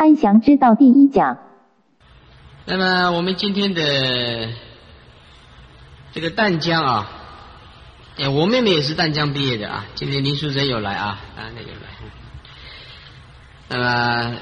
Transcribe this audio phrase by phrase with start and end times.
[0.00, 1.36] 安详之道第一讲。
[2.64, 4.48] 那么我们今天的
[6.12, 7.10] 这个淡江啊，
[8.16, 9.84] 哎，我妹妹也是淡江毕业的啊。
[9.96, 11.82] 今天林淑珍有来啊，啊，那有来。
[13.68, 14.36] 那么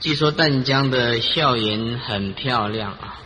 [0.00, 3.22] 据说淡江的校园很漂亮啊。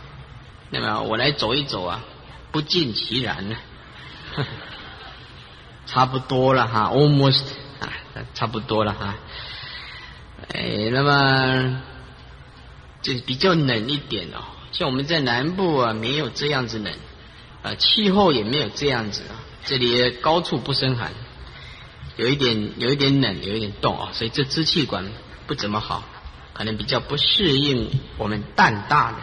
[0.69, 2.05] 那么我来走一走啊，
[2.53, 3.57] 不尽其然呢。
[5.87, 7.43] 差不多了哈，almost
[7.81, 7.91] 啊，
[8.33, 9.15] 差不多了哈。
[10.53, 11.81] 哎，那么
[13.01, 14.43] 就比较冷一点哦。
[14.71, 16.93] 像我们在南部啊，没有这样子冷
[17.63, 19.35] 啊，气候也没有这样子啊。
[19.65, 21.11] 这里高处不胜寒，
[22.15, 25.05] 有一点有一点冷，有一点冻啊，所以这支气管
[25.45, 26.03] 不怎么好，
[26.53, 29.17] 可能比较不适应我们蛋大的。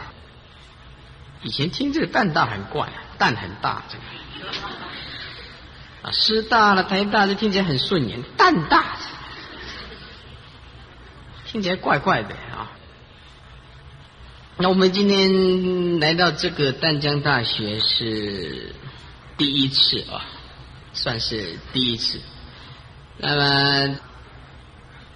[1.42, 4.02] 以前听这个蛋大很怪，蛋很大这个。
[6.02, 8.96] 啊，师大了，台大就听起来很顺眼，蛋大，
[11.54, 12.72] 听起来怪怪的啊。
[14.56, 18.74] 那我们今天来到这个淡江大学是
[19.38, 20.26] 第一次啊，
[20.94, 22.18] 算是第一次。
[23.18, 23.96] 那么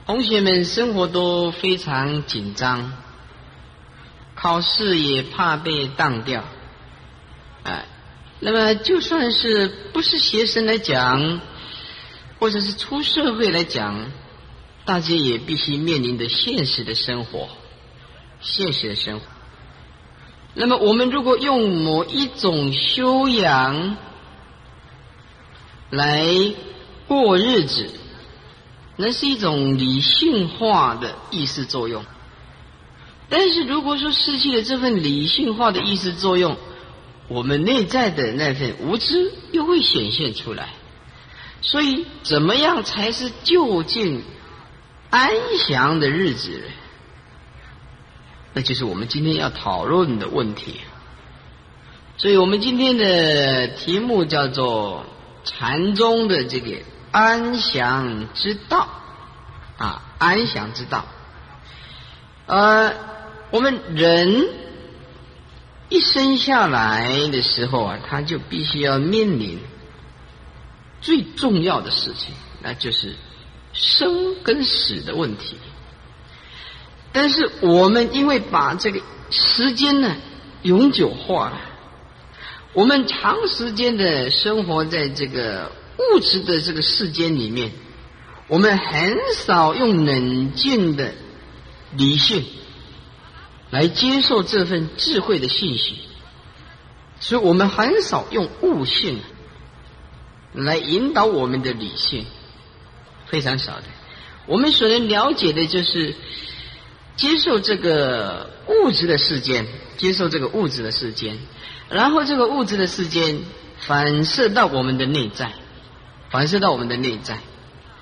[0.07, 2.93] 同学们生活都非常紧张，
[4.37, 6.45] 考试也怕被当掉，
[7.65, 7.84] 哎。
[8.39, 11.41] 那么，就算是不是学生来讲，
[12.39, 14.12] 或者是出社会来讲，
[14.89, 17.50] 大家也必须面临的现实的生活，
[18.41, 19.27] 现实的生活。
[20.55, 23.98] 那么，我们如果用某一种修养
[25.91, 26.25] 来
[27.06, 27.91] 过日子，
[28.97, 32.03] 那是一种理性化的意识作用。
[33.28, 36.56] 但是，如果说失去了这份理性化的意识作用，
[37.28, 40.70] 我们内在的那份无知又会显现出来，
[41.61, 44.22] 所以怎么样才是就近
[45.11, 45.31] 安
[45.67, 46.62] 详的日子？
[48.53, 50.81] 那就是我们今天要讨论的问题。
[52.17, 55.06] 所以我们今天的题目叫做
[55.44, 56.78] 禅宗的这个
[57.10, 58.88] 安详之道
[59.77, 61.05] 啊，安详之道。
[62.47, 62.93] 呃，
[63.50, 64.49] 我们人。
[65.91, 69.59] 一生下来的时候啊，他就必须要面临
[71.00, 73.16] 最重要的事情，那就是
[73.78, 75.56] 生跟死的问题。
[77.12, 79.00] 但是我们因为把这个
[79.31, 80.16] 时间呢
[80.62, 81.61] 永久化了，
[82.75, 87.72] 我们长时间的生活在这个物质的这个世间里面，
[88.49, 91.15] 我们很少用冷静的
[91.97, 92.45] 理性。
[93.71, 95.97] 来接受这份智慧的信息，
[97.21, 99.21] 所以我们很少用悟性
[100.55, 102.25] 来引导我们的理性，
[103.31, 103.84] 非常少的。
[104.47, 106.15] 我们所能了解的就是
[107.16, 109.66] 接受这个物质的世间，
[109.97, 111.39] 接受这个物质的世间，
[111.89, 113.41] 然后这个物质的世间
[113.78, 115.53] 反射到我们的内在，
[116.31, 117.39] 反射到我们的内在，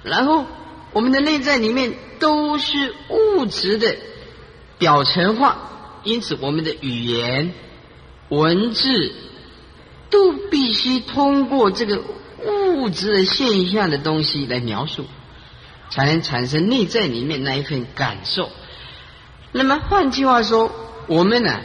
[0.03, 0.47] 然后
[0.93, 3.97] 我们的内在里面都是物质的。
[4.79, 7.55] 表层化，因此我们的语言、
[8.29, 9.11] 文字
[10.11, 12.03] 都必须通过这个
[12.67, 15.07] 物质的现象的东西来描述，
[15.91, 18.51] 才能产生内在里面那一份感受。
[19.53, 20.71] 那么换句话说，
[21.07, 21.61] 我们呢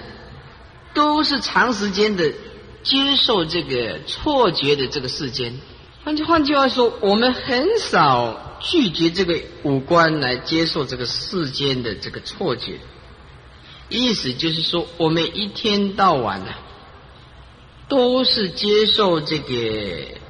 [0.94, 2.32] 都是长时间的
[2.84, 5.60] 接受这个错觉的这个世间。
[6.04, 12.80] 换句换句话说，我们很少拒绝这个五官来接受这个世间的这个错觉。
[13.90, 16.52] 意思就是说，我们一天到晚呢，
[17.90, 20.21] 都是接受这个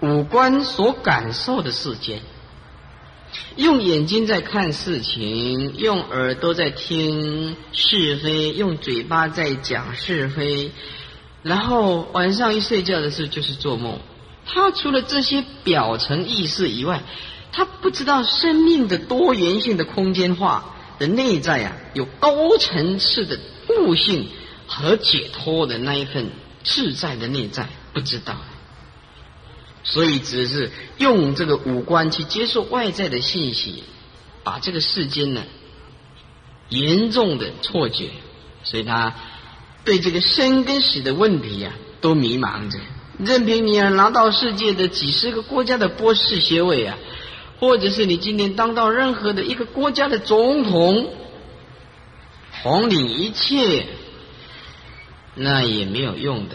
[0.00, 2.20] 五官所感受的世间，
[3.56, 10.72] 用眼睛在看事情，用耳朵在听是非，用嘴巴在讲是非，
[11.42, 13.98] 然后晚上一睡觉的时候就是做梦。
[14.46, 17.02] 他除了这些表层意识以外，
[17.52, 20.74] 他不知道生命的多元性的空间化。
[20.98, 24.26] 的内在啊，有高层次的悟性
[24.66, 26.28] 和解脱的那一份
[26.64, 28.34] 自在的内在，不知道，
[29.90, 33.84] 所以只是用这个五官去接受外在的信息，
[34.44, 35.42] 把这个世间呢
[36.68, 38.10] 严重的错觉，
[38.64, 39.14] 所以他
[39.84, 42.78] 对这个生跟死的问题呀都迷茫着。
[43.18, 46.96] 任凭你啊拿到世界的几十个国家的博士学位啊。
[47.60, 51.12] 或者是你今天当到任何的一个国家的总统，
[52.62, 53.84] 统领一切，
[55.34, 56.54] 那也没有用的，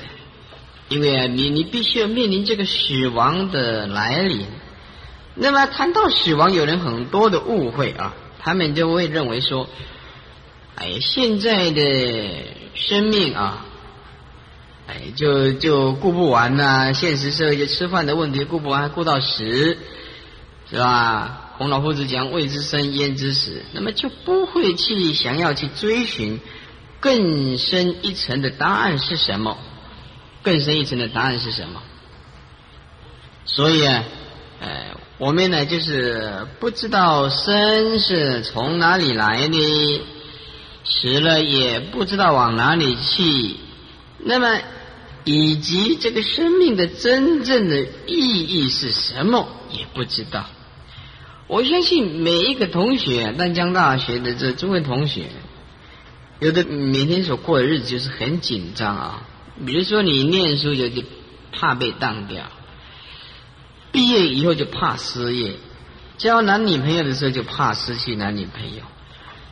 [0.90, 4.46] 因为，你你必须要面临这个死亡的来临。
[5.36, 9.68] 那么谈到死亡，有人很多的误会啊，他们就会认为说，
[10.76, 12.46] 哎，现在的
[12.76, 13.66] 生命啊，
[14.88, 16.94] 哎，就就顾不完呐。
[16.94, 19.78] 现实社会就吃饭的问题顾不完，顾到死，
[20.70, 21.40] 是吧？
[21.58, 26.40] 孔老夫子讲“未知生，焉知死”，那么就不会去想要去追寻
[27.00, 29.58] 更深一层的答案是什么？
[30.44, 31.82] 更深一层的答案是什么？
[33.46, 34.04] 所以啊，
[34.62, 40.02] 呃，我们呢就是不知道生是从哪里来的，
[40.86, 43.56] 死了也不知道往哪里去，
[44.20, 44.60] 那么
[45.26, 50.46] 以及这个生命的真正的意义是什么也不知道。
[51.48, 55.28] 我相信每一个同学，南江大学的这诸位同学，
[56.40, 59.24] 有的每天所过的日子就是很紧张啊。
[59.66, 61.04] 比如说你念书就就
[61.52, 62.46] 怕被当掉。
[63.92, 65.58] 毕业以后就怕失业，
[66.18, 68.82] 交男女朋友的时候就怕失去男女朋友，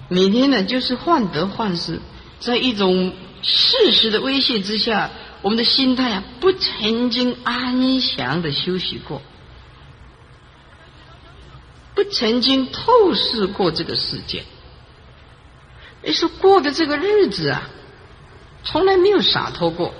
[0.09, 1.99] 每天呢就是患得患失，
[2.39, 3.13] 在一种
[3.43, 5.11] 事实的威胁之下，
[5.43, 9.21] 我们的心态啊不曾经安详的休息过，
[11.93, 14.43] 不曾经透视过这个世界，
[16.03, 17.69] 你说过的这个日子啊，
[18.63, 19.93] 从来没有洒脱过，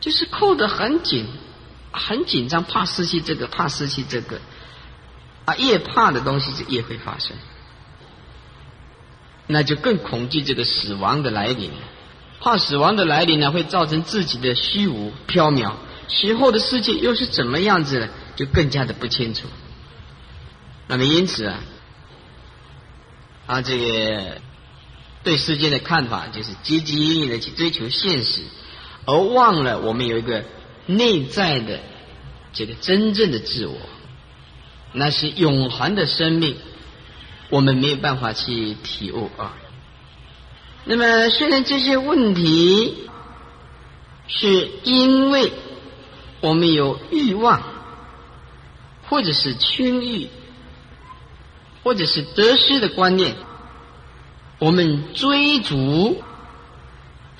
[0.00, 1.26] 就是扣得很紧。
[1.94, 4.40] 很紧张，怕失去这个，怕失去这个，
[5.44, 7.36] 啊，越怕的东西就越会发生，
[9.46, 11.70] 那就更恐惧这个死亡的来临，
[12.40, 15.74] 怕死亡的来临呢，会造成自己的虚无缥缈，
[16.08, 18.08] 死后的世界又是怎么样子呢？
[18.36, 19.46] 就更加的不清楚。
[20.86, 21.60] 那么因此啊，
[23.46, 24.40] 啊，这个
[25.24, 28.42] 对世界的看法就是积极营营的去追求现实，
[29.06, 30.44] 而忘了我们有一个。
[30.84, 31.78] 内在的
[32.52, 33.76] 这个真正的自我，
[34.92, 36.56] 那是永恒的生命，
[37.50, 39.54] 我们没有办法去体悟啊。
[40.84, 43.08] 那么，虽然这些问题
[44.26, 45.52] 是因为
[46.40, 47.62] 我们有欲望，
[49.08, 50.28] 或者是轻欲，
[51.84, 53.36] 或者是得失的观念，
[54.62, 56.22] 我们追逐、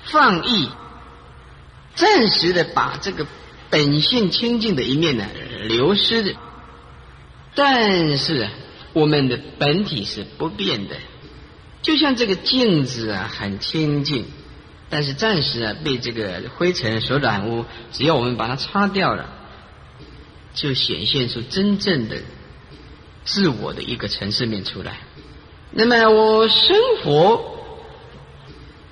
[0.03, 0.67] 放逸。
[1.95, 3.25] 暂时的把这个
[3.69, 5.25] 本性清净的一面呢
[5.69, 6.35] 流失的，
[7.55, 8.49] 但是
[8.91, 10.97] 我们的本体是不变的，
[11.81, 14.25] 就像这个镜子啊很清净，
[14.89, 19.29] 但是暂时啊被这个灰尘所染污，只要我们把它擦掉了，
[20.53, 22.17] 就显现出真正的
[23.23, 24.97] 自我的一个城市面出来。
[25.73, 27.49] 那么我生活。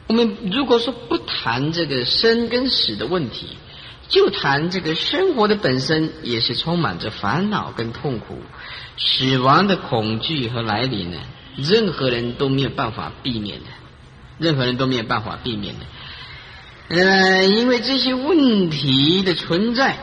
[0.07, 3.47] 我们如果说不谈这个生跟死的问题，
[4.09, 8.41] 就谈这个生活的本身，也是充满着烦恼跟痛苦，
[8.97, 11.17] 死亡的恐惧和来临呢，
[11.55, 13.67] 任何人都没有办法避免的，
[14.37, 15.85] 任何人都没有办法避免的。
[16.89, 19.97] 呃，因为这些问题的存在。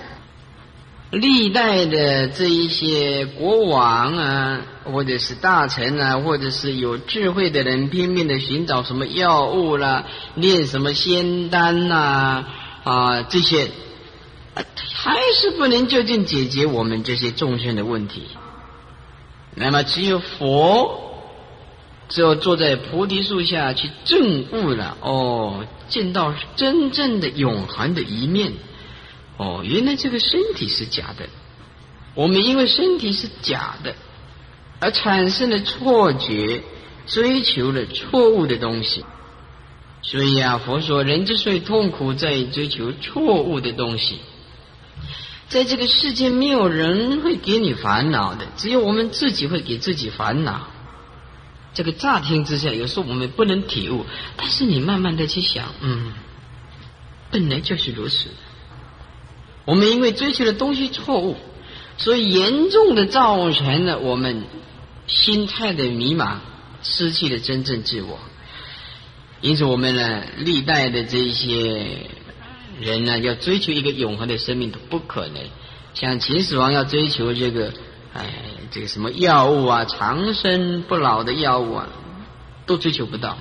[1.10, 12.44] 历代的这一些国王啊，或者是大臣啊，或者是有智慧的人，拼命的寻找什么药物啦，炼什么仙丹呐
[12.84, 13.70] 啊，这些
[14.54, 18.24] 还是不能就近解决我们这些众生的问题。
[19.54, 21.24] 那么，只有佛，
[22.10, 28.52] 只有坐在菩提树下去证悟了，哦，见到真正的永恒的一面。
[29.38, 31.28] 哦，原来这个身体是假的，
[32.14, 33.94] 我们因为身体是假的，
[34.80, 36.62] 而产生了错觉，
[37.06, 39.04] 追求了错误的东西。
[40.02, 44.18] 所以啊，佛说人之所以痛苦，在于追求错误的东西。
[45.48, 50.68] 在这个世界，没有人会给你烦恼的，只有我们自己会给自己烦恼。
[51.74, 54.04] 这个乍听之下，有时候我们不能体悟，
[54.36, 56.12] 但是你慢慢的去想，嗯，
[57.30, 58.28] 本来就是如此。
[59.68, 61.36] 我们因为追求的东西错误，
[61.98, 64.44] 所以严重的造成了我们
[65.06, 66.36] 心态的迷茫，
[66.82, 68.18] 失去了真正自我。
[69.42, 72.08] 因此，我们呢，历代的这些
[72.80, 75.42] 人呢，要追求一个永恒的生命都不可能。
[75.92, 77.70] 像秦始皇要追求这个，
[78.14, 78.24] 哎，
[78.70, 81.88] 这个什么药物啊，长生不老的药物啊，
[82.64, 83.36] 都追求不到。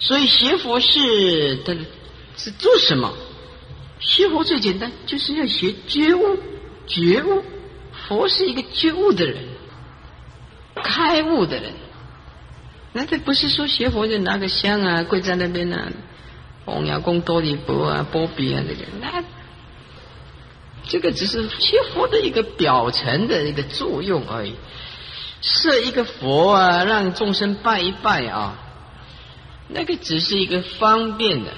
[0.00, 1.72] 所以，学佛是他
[2.36, 3.12] 是做什么？
[3.98, 6.38] 学佛最简单，就是要学觉悟，
[6.86, 7.42] 觉悟。
[8.08, 9.42] 佛是一个觉悟的人，
[10.74, 11.72] 开悟的人。
[12.92, 15.90] 那这不是说学佛就拿个香啊，跪在那边呢，
[16.64, 19.24] 弘扬供多利波啊、波比啊这个，那
[20.86, 24.54] 这个只是学佛的一个表层的一个作用而已。
[25.40, 28.56] 设一个佛啊，让众生拜一拜啊，
[29.68, 31.52] 那个只是一个方便的。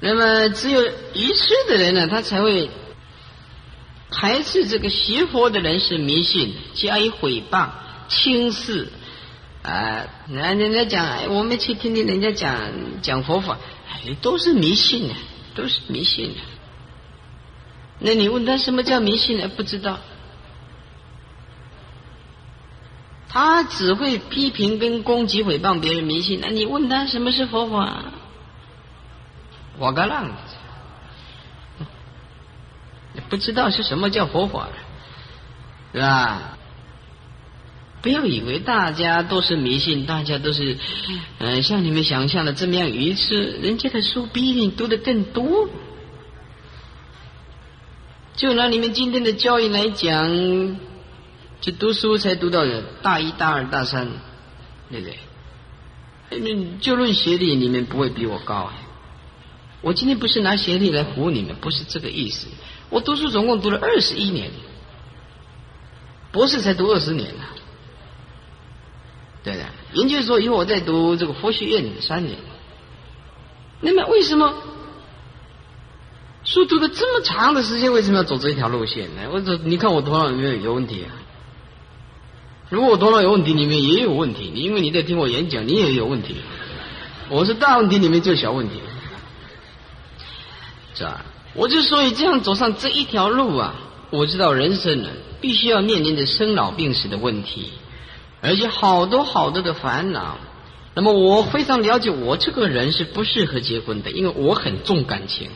[0.00, 0.80] 那么，只有
[1.14, 2.70] 愚痴的人呢，他才会
[4.10, 7.70] 排斥这个学佛的人是迷信，加以毁谤、
[8.08, 8.88] 轻视
[9.62, 10.06] 啊。
[10.28, 12.70] 那人家讲，我们去听听人家讲
[13.02, 13.58] 讲佛法，
[13.90, 15.14] 哎，都是迷信的，
[15.56, 16.40] 都是迷信的。
[17.98, 19.48] 那你问他什么叫迷信呢？
[19.48, 19.98] 不知道，
[23.28, 26.38] 他只会批评跟攻击诽谤别人迷信。
[26.40, 28.04] 那你问他什么是佛法？
[29.78, 31.84] 我个浪子，
[33.28, 34.68] 不知道是什么叫佛法，
[35.92, 36.58] 是吧？
[38.00, 40.78] 不要以为大家都是迷信，大家都是
[41.38, 43.58] 嗯，像你们想象的这么样愚痴。
[43.60, 45.68] 人家的书比你读的更多。
[48.36, 50.78] 就拿你们今天的教育来讲，
[51.60, 52.64] 就读书才读到
[53.02, 54.08] 大一、大二、大三，
[54.90, 55.08] 对不
[56.30, 56.78] 对？
[56.80, 58.72] 就论学历，你们不会比我高。
[59.80, 62.48] 我今天不是拿学历来唬你们，不是这个意思。
[62.90, 64.50] 我读书总共读了二十一年，
[66.32, 67.44] 博士才读二十年呢。
[69.44, 72.38] 对的，研究所以后我在读这个佛学院三年。
[73.80, 74.52] 那么为什么
[76.44, 79.22] 书读了这么长的时间，为什么要走这一条路线呢？
[79.32, 81.14] 我走，你看我头脑有没有有问题啊？
[82.68, 84.50] 如果我头脑有问题，你们也有问题。
[84.52, 86.34] 你因为你在听我演讲，你也有问题。
[87.28, 88.80] 我是大问题，你们就小问题。
[90.98, 91.24] 是吧？
[91.54, 93.74] 我就所以这样走上这一条路啊，
[94.10, 95.08] 我知道人生呢，
[95.40, 97.70] 必须要面临着生老病死的问题，
[98.42, 100.38] 而且好多好多的烦恼。
[100.94, 105.48] 那么我非常了解，我这个人是不适合结婚的，因为我很重感情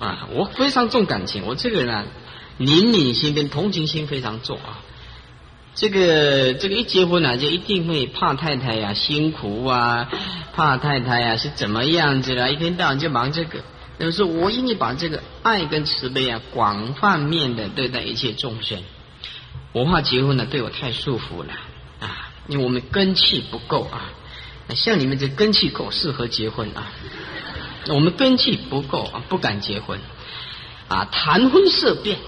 [0.00, 1.44] 啊，啊，我非常重感情。
[1.46, 2.04] 我这个人啊，
[2.58, 4.80] 怜悯心跟同情心非常重啊。
[5.74, 10.08] 这个这个一结婚呢，就一定会怕太太呀辛苦啊，
[10.54, 13.60] 怕太太呀是怎么样子了，一天到晚就忙这个。
[13.98, 18.82] 就是我愿意把这个爱跟慈悲啊，广泛面的对待一切众生。
[19.72, 21.52] 我怕结婚呢对我太束缚了
[22.00, 24.12] 啊，因为我们根气不够啊。
[24.74, 26.92] 像你们这根气够，适合结婚啊。
[27.88, 30.00] 我们根气不够啊，不敢结婚
[30.88, 32.18] 啊，谈婚色变，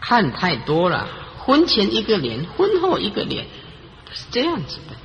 [0.00, 1.08] 看太多了。
[1.38, 3.46] 婚前一个脸，婚后一个脸，
[4.12, 4.96] 是这样子的。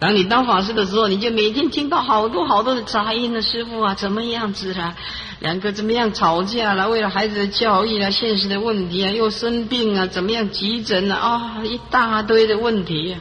[0.00, 4.94] 当你当法师的时候，你就每天听到好多好多的杂音的师傅啊，怎么样子啦？
[5.40, 6.88] 两个怎么样吵架了？
[6.88, 11.16] 为了孩子的教育啊，现实的问题啊，又生病啊，怎么样急诊啊？
[11.18, 13.18] 啊，一大堆的问题啊。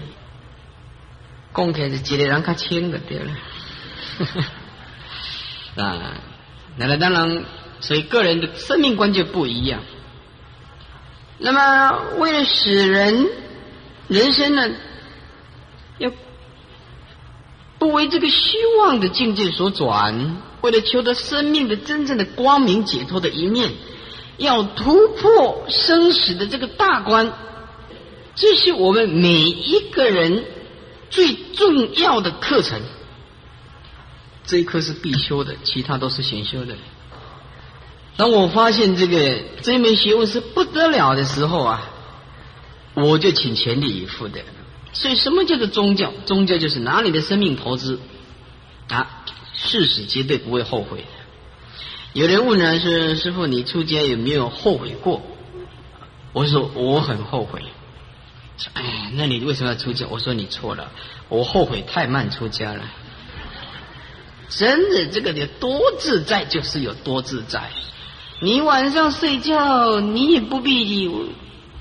[1.51, 3.31] 公开是接的人较轻的对了。
[5.84, 6.13] 啊，
[6.75, 7.43] 那那当然，
[7.79, 9.81] 所以个人的生命观就不一样。
[11.39, 13.27] 那么，为了使人
[14.07, 14.69] 人生呢，
[15.98, 16.12] 要。
[17.79, 23.72] 不为这个虚妄的境界所转，为了求得生命的真正的光明解脱的一面，
[24.38, 27.31] 要突破生死的这个大关，
[28.36, 30.46] 这是我们每一个人
[31.10, 32.81] 最重要的课程。
[34.46, 36.75] 这一课是必修的，其他都是选修的。
[38.15, 41.89] 当我发现这个这门学问是不得了的时候啊，
[42.96, 44.39] 我就请全力以赴的。
[44.94, 46.12] 所以，什么叫做宗教？
[46.25, 48.00] 宗教就是拿你的生命投资
[48.89, 51.06] 啊，事实绝对不会后悔的。
[52.13, 55.22] 有人问呢，说师傅，你出家有没有后悔过？
[56.34, 57.63] 我说我很后悔。
[58.58, 60.08] 说哎，那你为什么要出家？
[60.10, 60.91] 我说你错了，
[61.29, 62.82] 我后悔太慢出家了。
[64.50, 67.70] 真的，这个的多自在就是有多自在。
[68.39, 71.10] 你晚上睡觉，你也不必。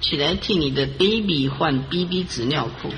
[0.08, 2.90] 起来替你的 baby 换 BB 纸尿裤，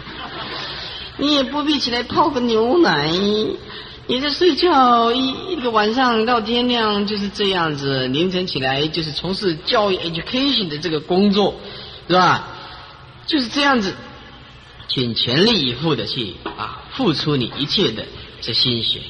[1.16, 3.10] 你也不必起来泡个牛奶。
[4.10, 11.54] 你在睡觉一一个晚上到天亮就是这样子，凌晨起来就是从事教育 education 的这个工作，
[12.08, 12.48] 是吧？
[13.26, 13.94] 就是这样子，
[14.88, 18.04] 请全力以赴的去啊，付出你一切的
[18.42, 19.00] 这心血。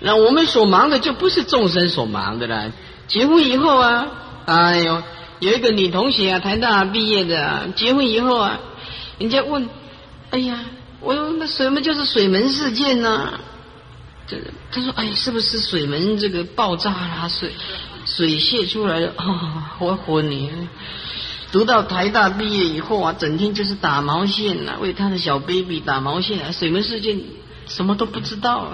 [0.00, 2.72] 那我们所忙的就不是众生所忙的了。
[3.08, 4.06] 结婚以后啊，
[4.44, 5.02] 哎呦。
[5.40, 8.58] 有一个女同学啊，台大毕业的，结婚以后啊，
[9.18, 9.68] 人家问
[10.30, 10.60] ：“哎呀，
[11.00, 13.38] 我那什么就是水门事件呢？”
[14.26, 14.38] 这
[14.72, 17.28] 他说：“哎，是不是水门这个爆炸啦？
[17.28, 17.52] 水
[18.06, 19.12] 水泄出来了？
[19.16, 20.50] 啊， 我昏你！
[21.52, 26.50] 读到台大毕业以后啊，整天就是打毛线呐，为他的小 baby 打毛线啊。
[26.50, 27.20] 水门事件
[27.68, 28.72] 什么都不知道。”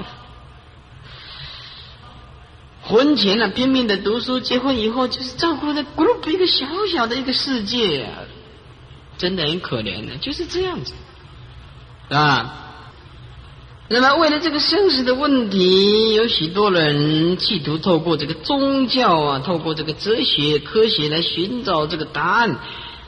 [2.93, 8.29] 婚前呢拼命的读书，结婚以后就是照顾的 group 一个小小的一个世界，啊
[9.17, 10.93] 真的很可怜的，就是这样子
[12.11, 12.59] 啊。
[13.89, 22.59] 那么为了这个生死的问题，有许多人企图透过这个宗教啊，透过这个哲学、科学来寻找这个答案，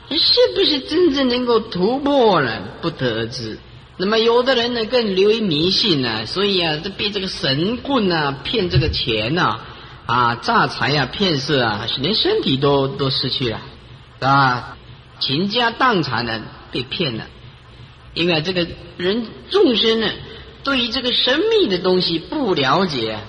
[0.09, 2.59] 是不是真正能够突破呢？
[2.81, 3.59] 不得而知。
[3.97, 9.74] 那么有的人呢更流于迷信呢，所以啊，这被这个神棍啊骗这个钱呐，啊
[10.05, 13.61] 啊诈财啊骗色啊，连身体都都失去了，
[14.19, 14.77] 啊，
[15.19, 17.25] 倾家荡产的被骗了，
[18.13, 20.09] 因为这个人众生呢，
[20.63, 23.19] 对于这个神秘的东西不了解，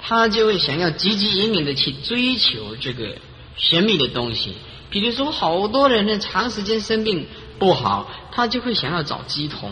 [0.00, 3.16] 他就会想要汲汲营营的去追求这个
[3.56, 4.54] 神秘的东西。
[4.90, 7.26] 比如说，好多人呢长时间生病。
[7.58, 9.70] 不好，他就会想要找鸡童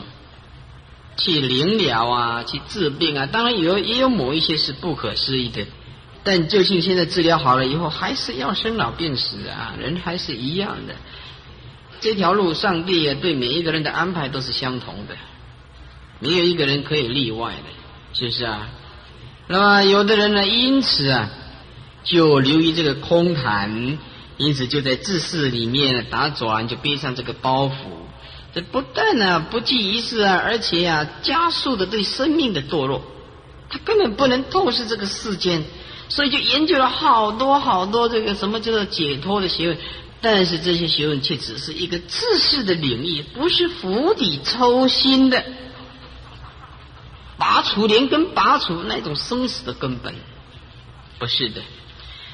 [1.16, 3.26] 去灵疗啊，去治病啊。
[3.26, 5.66] 当然有也有某一些是不可思议的，
[6.22, 10.94] 但就信现在治疗好了以后，还是要生老病死啊，人还是一样的。
[12.00, 15.16] 这条路，上帝对每一个人的安排都是相同的，
[16.18, 18.68] 没有一个人可以例外的，是不是啊？
[19.48, 21.30] 那么有的人呢，因此啊，
[22.04, 23.98] 就流于这个空谈。
[24.36, 27.72] 因此，就在自私里面打转，就背上这个包袱。
[28.54, 33.02] 这不但呢不计一事啊，而且啊加速的对生命的堕落。
[33.68, 35.62] 他根本不能透视这个世间，
[36.10, 39.78] 所以就研究了好多好多这个什么叫做解脱的学问。
[40.20, 45.42] 但是这些学问却只是一个自识的领域，不是釜底抽薪的
[47.38, 50.14] 拔除连根拔除那种生死的根本，
[51.18, 51.62] 不是的。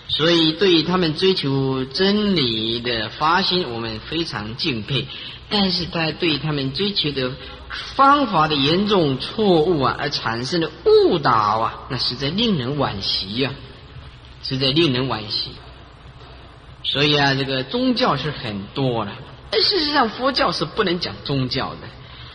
[0.08, 5.06] 所以，对于他们追求真理的发心，我们非常敬佩。
[5.48, 7.32] 但是，在对他们追求的
[7.94, 13.50] 方法的严重错误啊，而产生的误导啊，那实在令人惋惜呀，
[14.42, 15.50] 实在令人惋惜。
[16.82, 19.12] 所以啊，这个宗教是很多了，
[19.50, 21.78] 但事实上，佛教是不能讲宗教的。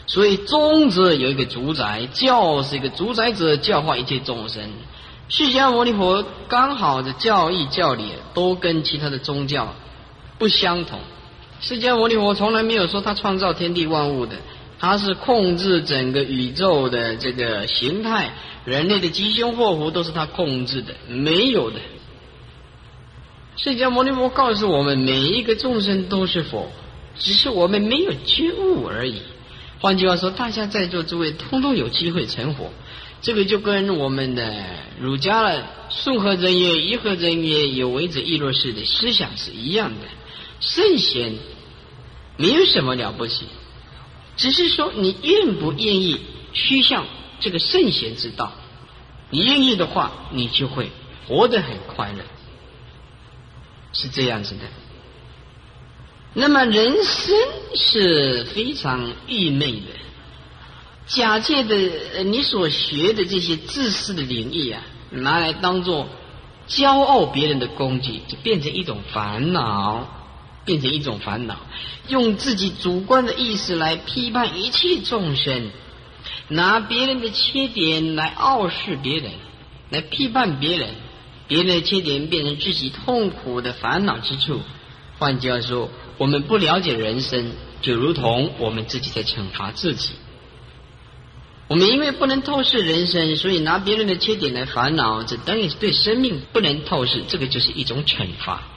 [0.08, 4.70] 所以，宗则有一个主宰，教是一个主宰者，教化一切众生。
[5.30, 9.74] 释迦牟尼佛刚好的教义教理都跟其他的宗教
[10.38, 11.00] 不相同。
[11.62, 14.36] 释迦牟尼佛从来没有说他创造天地万物的，
[14.82, 18.34] 他是控制整个宇宙的这个形态，
[18.66, 21.80] 人类的吉凶祸福都是他控制的，没有的。
[23.58, 26.72] 释迦牟尼佛告诉我们，每一个众生都是佛，
[27.16, 29.22] 只是我们没有觉悟而已。
[29.80, 32.72] 换句话说，大家在座诸位通通有机会成佛。
[33.22, 34.52] 这个就跟我们的
[35.00, 40.08] 儒家的顺和人也、义和人也有为者亦若是的思想是一样的。
[40.60, 41.36] 圣贤
[42.38, 43.46] 没有什么了不起，
[44.38, 46.20] 只是说你愿不愿意
[46.54, 47.06] 趋向
[47.40, 48.52] 这个圣贤之道。
[49.30, 50.92] 你愿意的话，你就会
[51.28, 52.24] 活得很快乐，
[53.94, 54.62] 是这样子的。
[56.34, 57.36] 那么人生
[57.76, 59.88] 是非常愚昧的。
[61.08, 66.08] 假借的你所学的这些知识的领域啊，拿来当做
[66.68, 70.21] 骄傲别人的工具，就变成一种烦恼，
[70.66, 71.58] 变成一种烦恼。
[72.08, 75.72] 用自己主观的意识来批判一切众生，
[76.48, 79.32] 拿别人的缺点来傲视别人，
[79.90, 80.90] 来批判别人，
[81.48, 84.62] 别人的缺点变成自己痛苦的烦恼之处。
[85.20, 90.14] 换句话说，我们不了解人生，就如同我们自己在惩罚自己。
[91.68, 98.68] 我们因为不能透视人生，所以拿别人的缺点来烦恼，这等于是对生命不能透视，这个就是一种惩罚。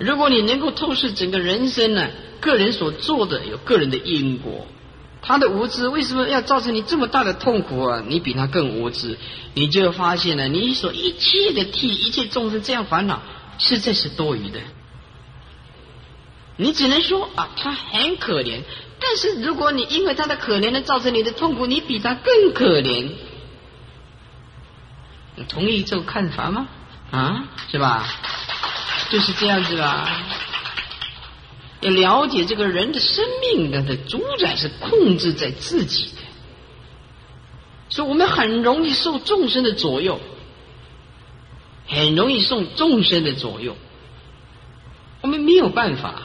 [0.00, 2.08] 如果你能够透视整个人生呢，
[2.40, 4.66] 个人所做的有个人的因果，
[5.20, 8.02] 他的无知为什么要造成你这么大的痛苦啊？
[8.08, 9.18] 你比他更无知，
[9.52, 13.20] 你就发现了你所一切的替一切众生这样烦恼，
[13.58, 14.60] 实在是多余的。
[16.56, 18.62] 你只能说啊，他很可怜。
[18.98, 23.10] 但是，如果你因为他的可怜而造成你的痛苦，你比他更可怜，
[25.36, 26.68] 你同意这种看法吗？
[27.10, 28.06] 啊，是吧？
[29.10, 30.24] 就是这样子啦。
[31.80, 36.22] 要了解这个人的生命，的的主宰是控制在自己的，
[37.88, 40.20] 所以我们很容易受众生的左右，
[41.88, 43.76] 很容易受众生的左右，
[45.22, 46.22] 我们没有办法。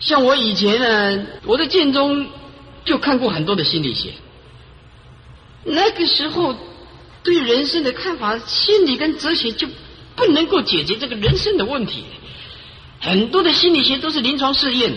[0.00, 2.26] 像我以前呢，我在建中
[2.84, 4.10] 就看过很多的心理学。
[5.62, 6.54] 那个时候
[7.22, 9.68] 对人生的看法，心理跟哲学就
[10.16, 12.04] 不能够解决这个人生的问题。
[13.00, 14.92] 很多的心理学都是临床试验，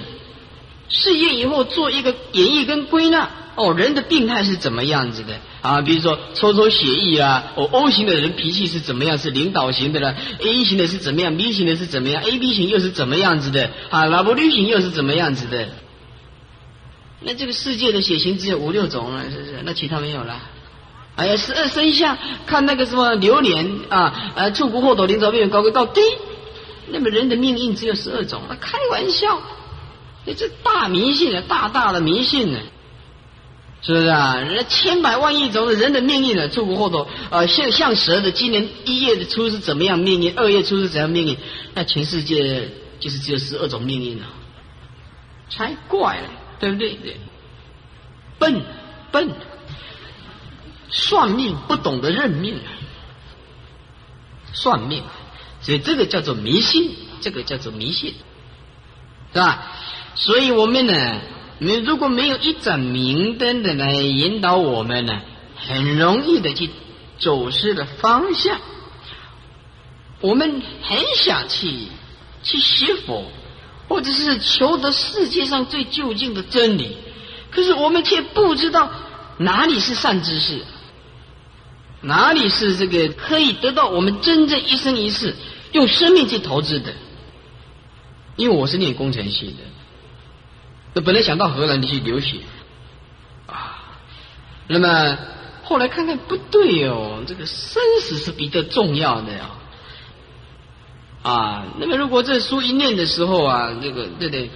[0.90, 5.82] 试验以后做一个演绎跟归纳，哦，人的病态是怎么样子的啊？
[5.82, 9.18] 比如说抽抽血液啊，哦，O 型的人脾气是怎么样？
[9.18, 13.72] 是领导型的了，A 型的是怎么样？B 型的是怎么样？A B 型又是怎么样子的？
[13.90, 15.68] 啊，老伯绿型又是怎么样子的？
[17.20, 19.60] 那这个世界的血型只有五六种了，是不是？
[19.66, 20.40] 那其他没有了。
[21.18, 26.00] 哎呀，十二生肖看那个什么流年啊，呃，触骨后头灵爪边缘高贵到低，
[26.90, 29.42] 那么人的命运只有十二种，那开玩笑。
[30.38, 32.60] 这大迷信啊，大大的迷信呢，
[33.82, 34.36] 是不是啊？
[34.36, 41.38] 人千百万亿种的人的命运呢，出乎后头啊，像像蛇的，今年一月的初是怎么样命运，二月初是怎样命运？
[41.74, 44.26] 那全世界就是只有十二种命运了，
[45.50, 46.90] 才怪了，对不对？
[46.96, 47.18] 对，
[48.38, 48.62] 笨
[49.12, 49.32] 笨，
[50.90, 52.70] 算命不懂得认命啊，
[54.54, 55.04] 算命，
[55.62, 58.14] 所以这个叫做迷信，这个叫做迷信，
[59.34, 59.76] 是吧？
[60.16, 61.20] 所以我们呢，
[61.60, 65.22] 你如果没有一盏明灯的来引导我们呢，
[65.56, 66.70] 很容易的去
[67.20, 68.60] 走失了方向。
[70.22, 71.88] 我们很想去
[72.42, 73.26] 去学佛，
[73.88, 76.98] 或者是求得世界上最究竟的真理，
[77.52, 78.90] 可是我们却不知道
[79.38, 80.62] 哪里是善知识，
[82.02, 85.36] 哪里是这个可以得到我们真正一生一世
[85.72, 86.94] 用生命去投资的。
[88.36, 89.56] 因为我是念工程系
[90.94, 91.02] 的。
[91.02, 92.38] 本来想到荷兰去留学，
[93.46, 93.98] 啊，
[94.68, 95.18] 那么
[95.64, 99.50] 后来看看不对哦，这个生死是比较重要的呀，
[101.24, 104.50] 啊，那么如果这书一念的时候啊，这个对不对？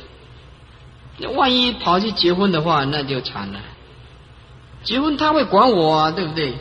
[1.18, 3.60] 那万一跑去结婚的话，那就惨了。
[4.84, 6.54] 结婚他会管我啊，对不对？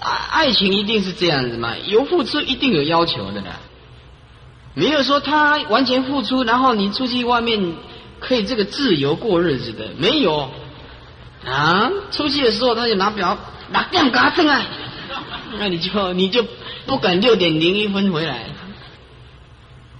[0.00, 3.60] 爱爱情一定是这样子嘛，有付出一定有要求的啦，
[4.74, 7.74] 没有说他完全付出，然后你出去外面。
[8.20, 10.50] 可以这个自由过日子的没有
[11.46, 11.88] 啊？
[12.10, 13.38] 出去的时候他就拿表
[13.70, 14.60] 拿电杆灯啊，
[15.56, 16.44] 那你就你就
[16.84, 18.46] 不敢六点零一分回来。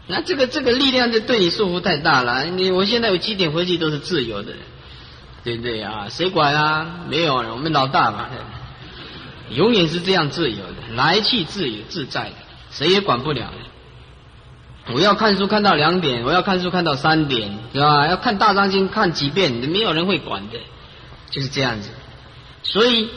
[0.09, 2.45] 那这个这个力量就对你束缚太大了。
[2.45, 4.53] 你我现在有几点回去都是自由的，
[5.45, 6.09] 对不对啊？
[6.11, 7.05] 谁管啊？
[7.09, 8.27] 没有，我们老大嘛，
[9.51, 12.37] 永远是这样自由的，来去自由自在的，
[12.71, 13.51] 谁也管不了。
[14.93, 18.07] 我要看书看到两点，我要看书看到三点，是吧？
[18.07, 20.59] 要看大藏经看几遍，没有人会管的，
[21.31, 21.91] 就是这样子。
[22.63, 23.11] 所以，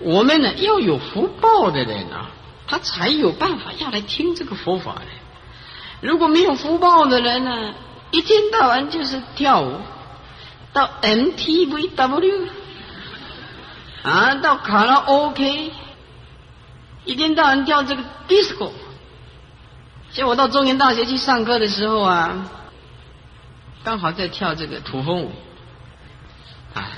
[0.00, 2.30] 我们呢要有福报的人啊，
[2.66, 5.06] 他才有办法要来听这个佛法的。
[6.02, 7.72] 如果没有福报的人呢，
[8.10, 9.78] 一天到晚就是跳舞，
[10.74, 12.48] 到 MTVW
[14.04, 15.72] 啊，到卡拉 OK，
[17.06, 18.70] 一天到晚跳这个 disco。
[20.12, 22.50] 像我到中原大学去上课的时候啊，
[23.82, 25.32] 刚好在跳这个土风舞，
[26.74, 26.92] 啊，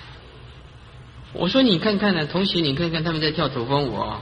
[1.32, 4.20] 我说你看看呢，同学你看看他们在跳土风舞哦，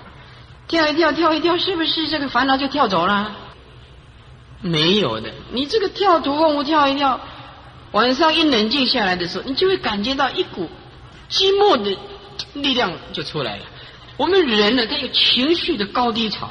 [0.69, 3.35] 跳一跳跳一跳，是不是这个烦恼就跳走了？
[4.61, 7.19] 没有的，你这个跳土风舞跳一跳，
[7.93, 10.69] 晚上一冷静下来的时候，你就会感觉到一股
[11.31, 11.99] 寂寞的
[12.55, 13.65] 力量就出来了。
[14.17, 16.51] 我们人呢，他有情绪的高低潮。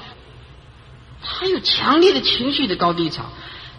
[1.25, 3.23] 他有强烈的情绪的高低潮，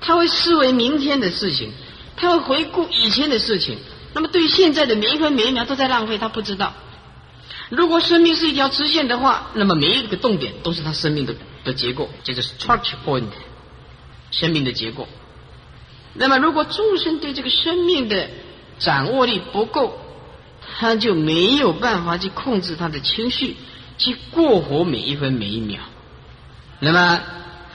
[0.01, 1.73] 他会思维明天的事情，
[2.17, 3.77] 他会回顾以前的事情。
[4.15, 6.73] 那么对现在的每一分每一秒都在浪费，他不知道。
[7.69, 13.29] 如果生命是一条直线的话，那么每一个动点都是他生命的的结构，这就是 structure point，
[14.31, 15.07] 生命的结构。
[16.15, 18.31] 那么如果众生对这个生命的
[18.79, 20.01] 掌握力不够，
[20.77, 23.57] 他就没有办法去控制他的情绪，
[23.97, 25.81] 去过活每一分每一秒。
[26.81, 27.21] 那么，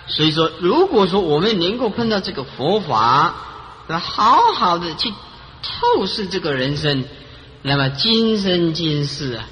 [0.08, 3.36] 所以说，如果说我们能够碰到这个佛法，
[3.88, 5.14] 那好好的去
[5.64, 7.06] 透视这个人生，
[7.62, 9.48] 那么今生今世啊，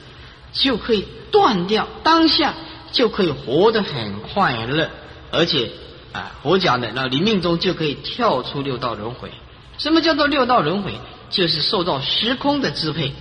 [0.51, 2.53] 就可以断掉当下，
[2.91, 4.89] 就可以活得很快乐，
[5.31, 5.71] 而且
[6.11, 9.31] 啊，佛讲的那你命中就可以跳出六道轮回。
[9.77, 10.93] 什么叫做六道轮回？
[11.29, 13.13] 就是受到时空的支配。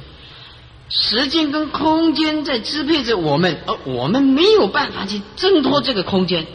[0.88, 6.46] 时间跟空间在支配着我们，而我们没有办法去挣脱这个空间，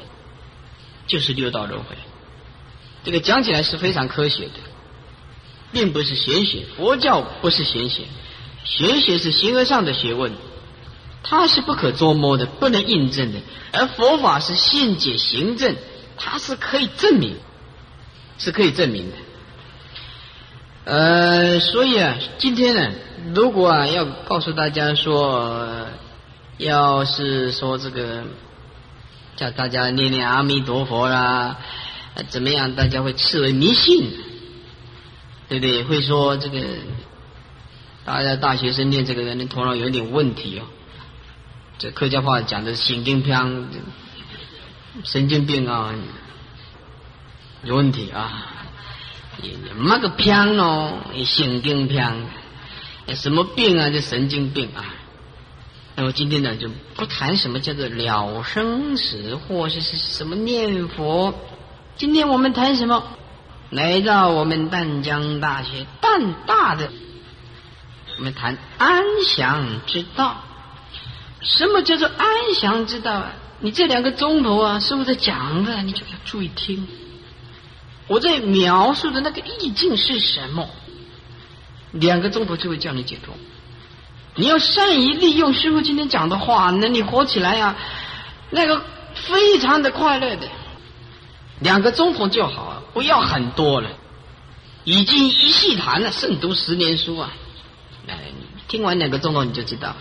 [1.05, 1.97] 就是六道轮回。
[3.03, 4.53] 这个讲起来是非常科学的，
[5.73, 6.63] 并不是玄学。
[6.77, 8.03] 佛教不是玄学，
[8.63, 10.31] 玄学是形而上的学问，
[11.23, 13.39] 它是不可捉摸的，不能印证的。
[13.73, 15.75] 而佛法是现解行证，
[16.15, 17.35] 它是可以证明，
[18.37, 19.17] 是可以证明的。
[20.85, 22.91] 呃，所以啊，今天呢。
[23.33, 25.87] 如果啊，要告诉大家说，
[26.57, 28.23] 要是说这个
[29.35, 31.57] 叫大家念念阿弥陀佛啦，
[32.29, 32.75] 怎么样？
[32.75, 34.11] 大家会视为迷信，
[35.47, 35.83] 对不对？
[35.83, 36.59] 会说这个
[38.03, 40.63] 大家大学生念这个人的头脑有点问题哦。
[41.77, 43.69] 这客家话讲的神经病，
[45.03, 45.93] 神经病啊，
[47.63, 48.47] 有问题啊。
[49.41, 52.27] 你那个病哦，神经病，
[53.15, 53.89] 什么病啊？
[53.89, 54.95] 这神经病啊。
[55.95, 61.33] 那么今天呢，就不谈什么叫做了生死，或者是什么念佛。
[61.97, 63.03] 今天我们谈什么？
[63.69, 66.89] 来到我们淡江大学，淡大的，
[68.17, 70.43] 我们谈安详之道。
[71.41, 73.33] 什么叫做安详之道啊？
[73.59, 76.87] 你这两个钟头啊，师傅在讲的，你就要注意听。
[78.07, 80.67] 我在描述的那个意境是什么？
[81.91, 83.33] 两个钟头就会叫你解脱。
[84.35, 87.75] 你要善于利用师傅今天讲的话，那你活起来呀，
[88.49, 90.47] 那个非常的快乐的。
[91.59, 93.89] 两个钟头就好，不要很多了。
[94.83, 97.31] 已经一细谈了，胜读十年书啊！
[98.07, 98.17] 哎，
[98.67, 99.95] 听完两个钟头你就知道，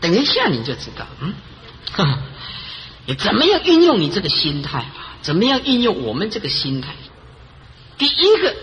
[0.00, 1.32] 等一下你就知道，嗯，
[3.06, 5.16] 你怎么样运用你这个心态啊？
[5.22, 6.94] 怎么样运用我们这个心态？
[7.96, 8.54] 第一个，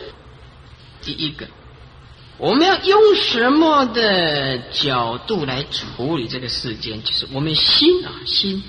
[1.01, 1.47] 第一个，
[2.37, 7.01] 我们要用什么的角度来处理这个世间？
[7.01, 8.61] 就是我们心啊，心，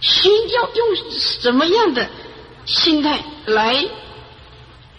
[0.00, 2.08] 心要用什么样的？
[2.64, 3.84] 心态来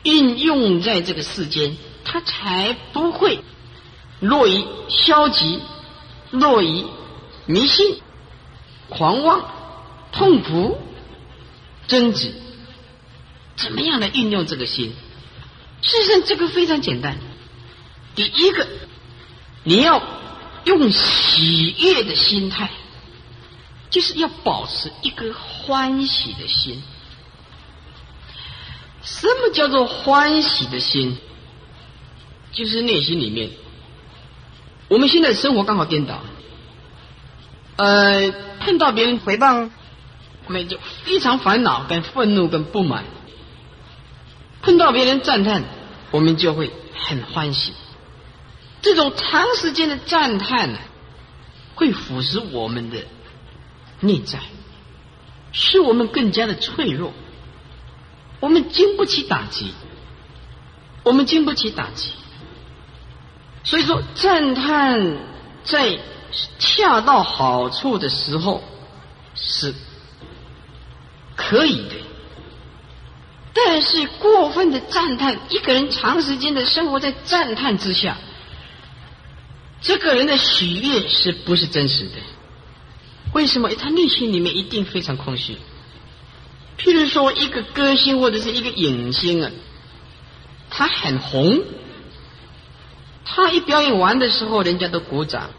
[0.03, 3.39] 运用在这个世间，他才不会
[4.19, 5.59] 落于消极、
[6.29, 6.85] 落于
[7.47, 7.97] 迷信、
[8.89, 9.49] 狂妄、
[10.11, 10.77] 痛苦、
[11.87, 12.35] 争执。
[13.55, 14.93] 怎么样来运用这个心？
[15.81, 17.17] 事实上，这个非常简单。
[18.15, 18.67] 第一个，
[19.63, 20.01] 你要
[20.63, 22.69] 用喜悦的心态，
[23.89, 26.82] 就是要保持一颗欢喜的心。
[29.04, 31.17] 什么叫做欢喜的心？
[32.54, 33.51] 就是内心里面，
[34.88, 36.21] 我们现在生活刚好颠倒。
[37.75, 39.69] 呃，碰到别人诽谤，
[40.47, 43.04] 我们就非常烦恼、跟愤怒、跟不满；
[44.62, 45.65] 碰到别人赞叹，
[46.12, 47.73] 我们就会很欢喜。
[48.85, 50.77] 这种长时间的赞叹呢，
[51.73, 52.99] 会腐蚀我们的
[53.99, 54.37] 内在，
[55.51, 57.11] 使我们更加的脆弱。
[58.41, 59.73] 我们经不起打击，
[61.01, 62.11] 我们经不起打击，
[63.63, 65.17] 所以说赞叹
[65.63, 65.97] 在
[66.59, 68.63] 恰到好处的时候
[69.33, 69.73] 是
[71.35, 71.95] 可以的，
[73.51, 78.17] 但是过分的赞叹，一个人长时间的生活在赞叹之下，
[79.81, 82.17] 这个人的喜悦是不是真实的？
[83.33, 83.69] 为什么？
[83.75, 85.57] 他内心里面一定非常空虚。
[86.77, 89.51] 譬如说，一个歌星或者是一个影星啊，
[90.69, 91.61] 他很红，
[93.25, 95.49] 他一表演完的时候，人家都鼓掌。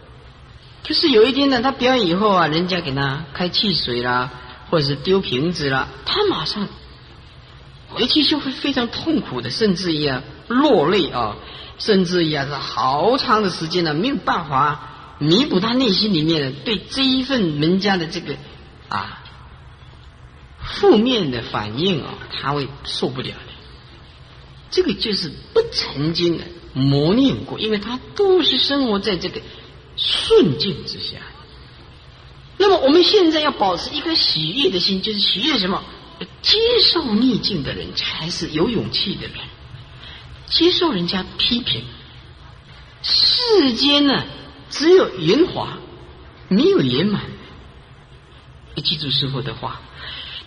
[0.86, 4.30] 可是有一天呢，他表演以后啊，人家给他开汽水啦，
[4.70, 6.68] 或者是丢瓶子啦，他马上
[7.88, 11.36] 回去就会非常痛苦的，甚至于啊落泪啊，
[11.78, 18.36] 甚至也是好长的时间呢，没有办法弥补他内心里面的对这一份人家的这个
[18.88, 19.22] 啊。
[20.68, 23.52] 负面的反应啊，他会受不了的。
[24.70, 29.40] 这个就是不曾经的磨练过，因为他都是生活在这个
[29.96, 31.18] 顺境之下。
[32.58, 35.84] 那么我们现在要保持一颗喜悦的心，就是喜悦什么？
[36.42, 39.36] 接受逆境的人才是有勇气的人。
[40.46, 41.84] 接受人家批评，
[43.02, 44.24] 世间呢
[44.70, 45.78] 只有圆滑，
[46.48, 47.22] 没有圆满。
[48.74, 49.80] 你记住师傅的话。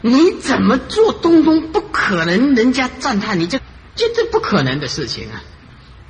[0.01, 3.59] 你怎么做，东东不可能，人家赞叹你，这
[3.95, 5.43] 这这不可能的事情啊！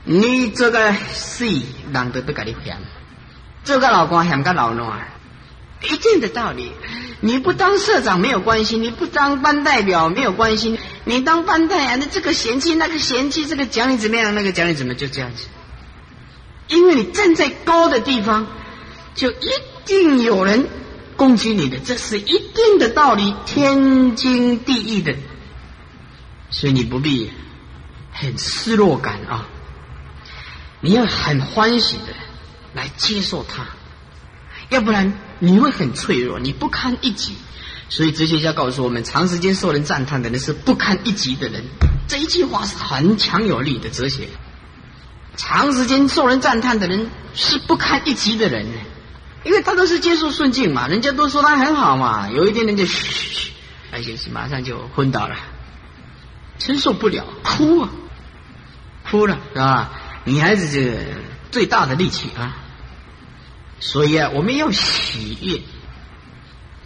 [0.03, 2.77] 你这个戏，懒得不给你嫌，
[3.63, 5.07] 这个老公嫌个老农啊，
[5.83, 6.71] 一定的道理。
[7.21, 15.47] 你不当社长没有关系，你不当班代表没有关系，你当班代啊，那这个嫌弃那个嫌弃，这个讲你怎么样，那个讲你怎么，就这样子。
[16.67, 18.47] 因为你站在高的地方，
[19.15, 19.49] 就一
[19.85, 20.67] 定有人。
[21.19, 25.17] 攻击你的，这是一定的道理，天经地义的，
[26.49, 27.29] 所以你不必
[28.13, 29.45] 很失落感啊，
[30.79, 32.13] 你要很欢喜的
[32.73, 33.67] 来接受它，
[34.69, 37.35] 要不然你会很脆弱，你不堪一击。
[37.89, 41.63] 所以哲学家告诉我们，长时间受人赞叹的人是不堪一击的人。
[42.07, 44.27] 这一句话是很强有力的哲学。
[45.35, 48.67] 长时间受人赞叹的人是不堪一击的人。
[49.45, 53.51] 因为他都是接受顺境嘛，人家都说他很好嘛，有一天人家嘘，
[53.89, 55.35] 而且是马上就昏倒了，
[56.57, 57.89] 承受不了，哭啊，
[59.09, 59.91] 哭了是吧？
[60.25, 60.91] 女孩子就
[61.51, 62.57] 最大的力气啊。
[63.79, 65.61] 所以啊，我们要喜悦。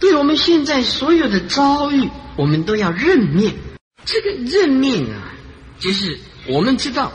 [0.00, 3.56] 对我们现在所有的遭遇，我们都要认命。
[4.04, 5.32] 这个认命啊，
[5.78, 7.12] 就是我们知道，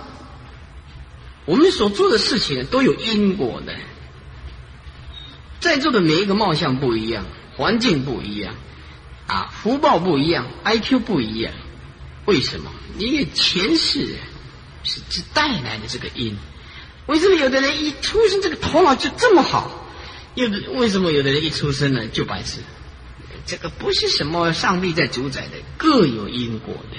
[1.46, 3.76] 我们所做的事情都有因果的。
[5.60, 8.56] 在座的每一个貌相不一样，环境不一样，
[9.28, 11.54] 啊，福报不一样，IQ 不一样。
[12.26, 12.72] 为什么？
[12.98, 14.16] 因为前世
[14.84, 16.36] 是是带来的这个因。
[17.10, 19.84] 为什么有的人一出生这个头脑就这么好？
[20.36, 22.60] 有的为什么有的人一出生呢就白痴？
[23.48, 26.98] 这个不是什么上帝在主宰的，各有因果的。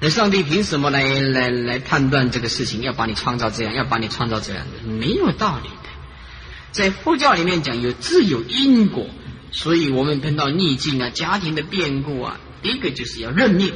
[0.00, 2.82] 那上帝凭什么来来来判断这个事情？
[2.82, 5.88] 要把你创造这样，要把你创造这样的，没有道理的。
[6.72, 9.06] 在佛教里面讲有自有因果，
[9.50, 13.72] 所以我们碰到逆境啊、家庭的变故啊，第一个就是要认命，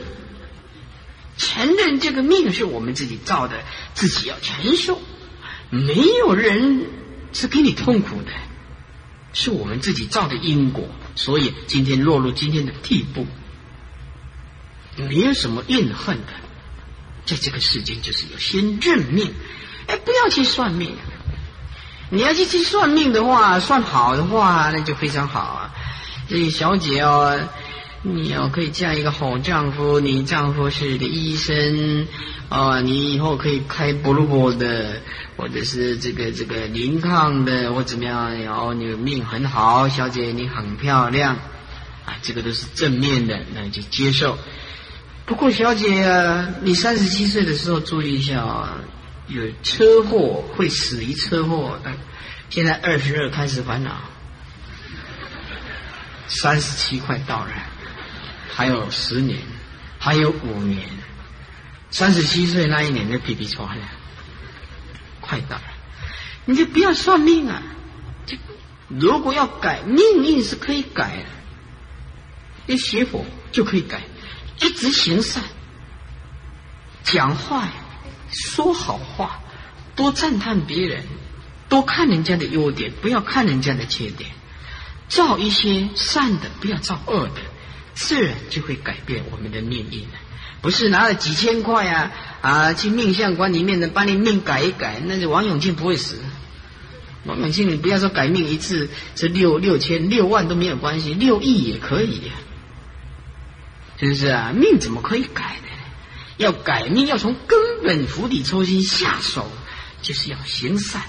[1.39, 3.57] 承认这个命是我们自己造的，
[3.95, 5.01] 自己要承受。
[5.77, 6.87] 没有人
[7.33, 8.33] 是给你痛苦的，
[9.33, 13.27] 是我们自己造的因果，所以今天落入今天的地步，
[14.97, 16.33] 没有什么怨恨的。
[17.27, 19.33] 在这个世间，就是要先认命，
[19.89, 20.97] 哎，不要去算命。
[22.09, 25.75] 你要去去算命的话，算好的话，那就非常好啊。
[26.29, 27.39] 这小姐哦。
[28.09, 32.07] 你要可以嫁一个好丈夫，你丈夫是个医生
[32.49, 35.03] 啊，你以后可以开布鲁伯的，
[35.37, 38.41] 或者是这个这个林康的，或怎么样？
[38.45, 41.35] 然后你命很好，小姐你很漂亮
[42.05, 44.39] 啊，这个都是正面的，那就接受。
[45.25, 48.79] 不过小姐啊，你三十七岁的时候注意一下啊，
[49.27, 51.77] 有车祸会死于车祸，
[52.51, 53.91] 现在二十二开始烦恼，
[56.29, 57.51] 三十七快到了。
[58.57, 59.39] 还有十年，
[59.99, 60.89] 还有五年，
[61.91, 63.83] 三十七岁那一年就皮皮出来了，
[65.21, 65.63] 快到了，
[66.47, 67.63] 你就不要算命啊！
[68.25, 68.39] 就
[68.89, 71.23] 如果要改命运是可以改
[72.67, 74.01] 的，一学佛就可以改，
[74.63, 75.43] 一直行善，
[77.03, 77.69] 讲话
[78.31, 79.39] 说好话，
[79.95, 81.05] 多赞叹别人，
[81.69, 84.31] 多看人家的优点，不要看人家的缺点，
[85.11, 87.43] 造一些善的，不要造恶的。
[87.97, 90.07] 自然就会改变我们的命运
[90.61, 96.19] 不是拿了几千块啊啊去命相馆里面的把你命改一改，那就王永庆不会死。
[97.25, 102.31] 王永庆，你不要说改命一次是六六千六万都没有关系，六亿也可以，
[103.99, 104.53] 是不是啊？
[104.55, 106.45] 命怎么可以改的？
[106.45, 109.51] 要改命要从根本釜底抽薪下手，
[110.03, 111.03] 就是要行善，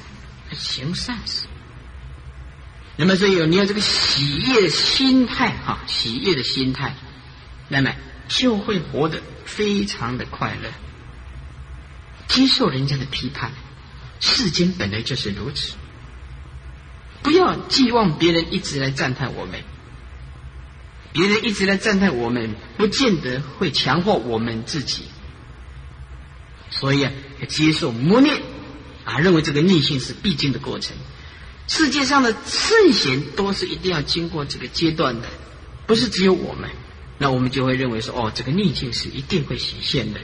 [0.54, 1.48] 行善事。
[3.00, 6.96] 那么，所以你有这个喜悦心态哈，喜悦的心态，
[7.70, 7.94] 那么
[8.28, 10.72] 就会活得非常的快乐。
[12.28, 13.52] 接受人家的批判，
[14.20, 15.76] 世间本来就是如此。
[17.22, 19.62] 不要寄望别人一直来赞叹我们，
[21.14, 25.04] 别人一直来赞叹我们，不见得会强化我们自己。
[26.72, 28.42] 所以啊，要接受磨练
[29.06, 30.98] 啊，认为这个逆性是必经的过程。
[31.68, 35.28] 世界上的圣贤都是一定要经过这个阶段的，
[35.86, 36.70] 不是只有我们。
[37.18, 40.20] 那我们就会认为说，哦，这个逆境是一定会显现的。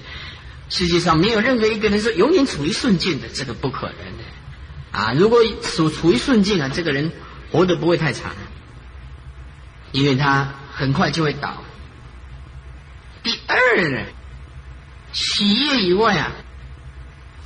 [0.70, 4.24] 世界上没有任何一个人是永远处于顺境的，这个不可能的。
[4.92, 7.12] 啊，如果处处于顺境啊，这个人
[7.52, 8.36] 活得不会太长，
[9.92, 11.64] 因为他很快就会倒。
[13.22, 14.06] 第二呢，
[15.12, 16.32] 喜悦以外啊，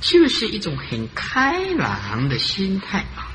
[0.00, 3.27] 就是一种很开朗的心态啊。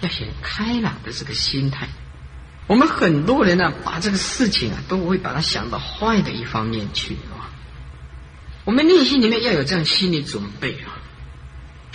[0.00, 1.88] 要显开朗的这个心态，
[2.66, 7.52] 我们很多人呢，把这个事情啊，都会把它想到坏的一方面去啊。
[8.64, 10.96] 我们内心里面要有这样心理准备啊，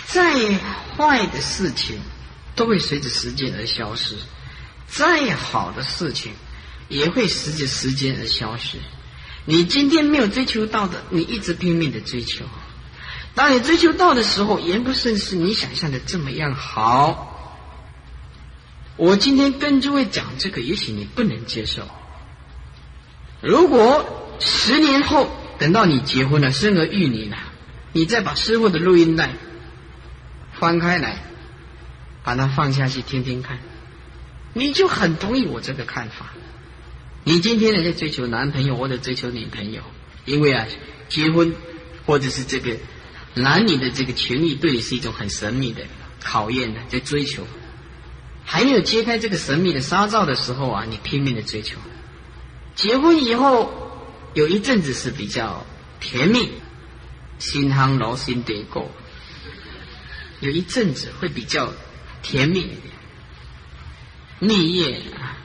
[0.04, 0.58] 再
[0.96, 1.98] 坏的事情
[2.54, 4.14] 都会随着时间而消失，
[4.86, 6.32] 再好的事情
[6.88, 8.78] 也会随着时间而消失。
[9.44, 12.44] 你今天没有追求到的，你一直拼命的追求，
[13.34, 17.32] 当你追求到的时候，也不甚是你想象的这么样好。
[18.96, 21.86] 我今天跟诸位讲这个，也许你不能接受。
[23.42, 27.36] 如果十年后等到你结婚了、生儿育女了，
[27.92, 29.30] 你再把师傅的录音带
[30.54, 31.22] 翻开来，
[32.24, 33.58] 把它放下去听听看，
[34.54, 36.32] 你就很同意我这个看法。
[37.24, 39.82] 你今天呢在追求男朋友或者追求女朋友，
[40.24, 40.66] 因为啊，
[41.10, 41.54] 结婚
[42.06, 42.76] 或者是这个
[43.34, 45.82] 男女的这个权利对你是一种很神秘的
[46.18, 47.46] 考验的，在追求。
[48.48, 51.76] 还没有揭开这个神秘的纱罩的时候啊，你拼命的追求。
[52.76, 53.72] 结婚以后
[54.34, 55.66] 有一阵子是比较
[55.98, 56.52] 甜蜜，
[57.40, 58.88] 心夯老心得过。
[60.40, 61.72] 有一阵子会比较
[62.22, 62.78] 甜蜜，
[64.38, 65.36] 蜜月啊。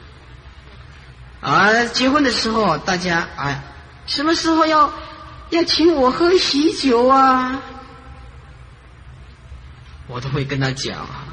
[1.41, 3.63] 而结婚的时候，大家啊，
[4.05, 4.93] 什么时候要
[5.49, 7.63] 要请我喝喜酒啊？
[10.07, 11.30] 我都会跟他讲啊，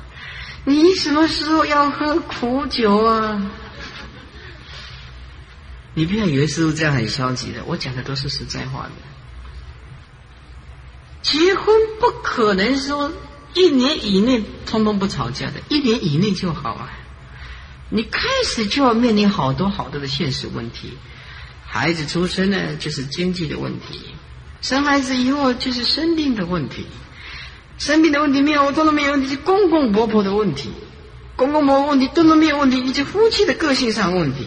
[0.69, 3.41] 你什么时候要喝苦酒啊？
[5.95, 8.91] 你不要以为师傅这样很消极的，我讲的都是实在话的。
[11.23, 13.11] 结婚不可能说
[13.55, 16.91] 一年以内通通不吵架的，一年以内就好啊。
[17.89, 20.93] 你开始就要面临好多好多的现实问题，
[21.65, 24.03] 孩子出生呢就是经济的问题，
[24.61, 26.87] 生孩子以后就是生病的问题。
[27.79, 30.71] 生病的问题没有，通通没有问题；是公公婆婆的问题，
[31.37, 34.47] 公公婆婆问题通通没有问题；以及夫妻的个性上问题。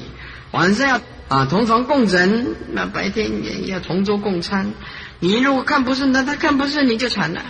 [0.51, 4.73] 晚上要啊同床共枕，那白天也要同桌共餐。
[5.19, 7.45] 你如果看不顺他，他看不顺你就惨了。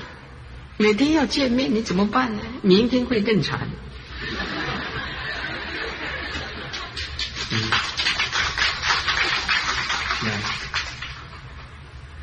[0.77, 2.41] 每天要见面，你怎么办呢？
[2.61, 3.67] 明天会更惨。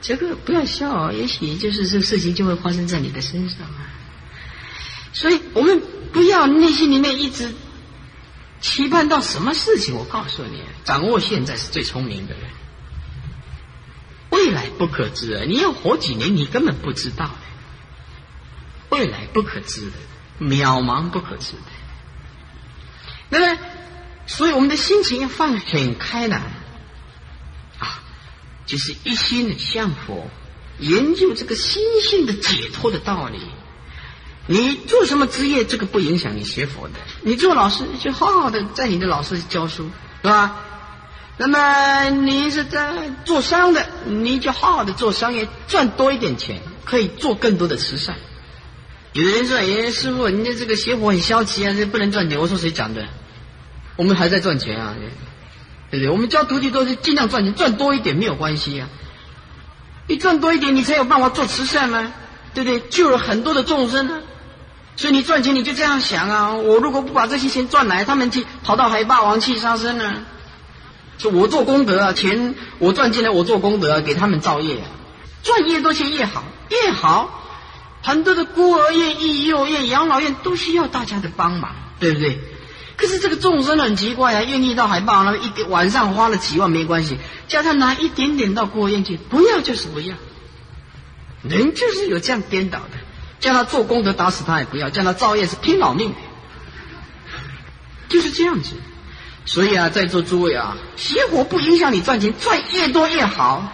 [0.09, 3.93] 这个不要笑，也许就是这个事情就会发生在你的身上啊。
[5.13, 5.83] 所以我们
[6.15, 7.55] 不要内心里面一直
[8.59, 9.95] 期盼到什么事情。
[9.97, 12.45] 我告诉你，掌握现在是最聪明的人。
[14.31, 15.45] 未来不可知啊！
[15.47, 17.31] 你要活几年，你根本不知道。
[18.89, 19.93] 未来不可知的，
[20.41, 21.59] 渺茫不可知的。
[23.29, 23.61] 那么，
[24.27, 26.41] 所以我们的心情要放很开朗。
[28.69, 30.31] 就是一心的向佛，
[30.79, 33.41] 研究这个心性的解脱的道理。
[34.47, 36.95] 你做什么职业，这个不影响你学佛的。
[37.23, 39.91] 你做老师，就好好的在你的老师教书，
[40.23, 40.57] 是吧？
[41.39, 48.17] 那么你是在做商的，你就好好的做商业，赚多一点钱，可以做更多的慈善。
[49.13, 53.07] 有的人说：“哎，师傅，人家这个学佛很消极啊，这不能赚钱。”我说：“谁讲的？
[53.97, 54.95] 我们还在赚钱啊。”
[55.91, 56.11] 对不对？
[56.11, 58.89] 我们教徒弟都是尽量赚钱，赚多一点没有关系啊。
[60.07, 62.13] 你赚多一点，你才有办法做慈善呢，
[62.55, 62.81] 对不对？
[62.89, 64.21] 救了很多的众生呢。
[64.97, 66.55] 所以你赚钱，你就这样想啊。
[66.55, 70.15] 我如果不把这些钱赚来，他们去跑到海霸王去杀生呢？
[71.19, 74.79] 说我做功德啊，钱我赚进来，我做功德，给他们造业，
[75.43, 77.45] 赚越多钱越好，越好。
[78.03, 82.41] 很多的孤儿院、育幼院、养老院都需要大家的帮忙，对不对？
[82.99, 90.17] 可是这个众生很奇怪啊，愿意到海报那一个晚上花了几万没关系，叫他拿一点点到孤儿院去，不要就是不要。
[91.45, 92.99] 人就是有这样颠倒的，
[93.39, 96.13] 叫他做功德打死他也不要，叫他造业是拼老命，
[98.09, 98.75] 就是这样子。
[99.45, 103.73] 所以啊，在座诸位啊，邪火不影响你赚钱，赚越多越好。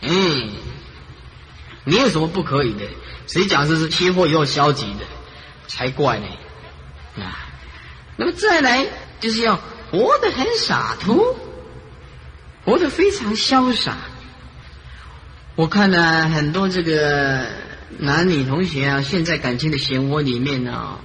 [0.00, 0.50] 嗯，
[1.84, 2.86] 没有什么不可以的。
[3.26, 5.04] 谁讲这是邪火以后消极的，
[5.68, 6.26] 才怪呢
[7.22, 7.45] 啊！
[8.16, 8.86] 那么再来
[9.20, 9.60] 就是要
[9.90, 11.36] 活得很洒脱，
[12.64, 13.96] 活得非常潇洒。
[15.54, 17.46] 我看呢，很多这个
[17.98, 20.98] 男女同学啊，现在感情的漩涡里面呢，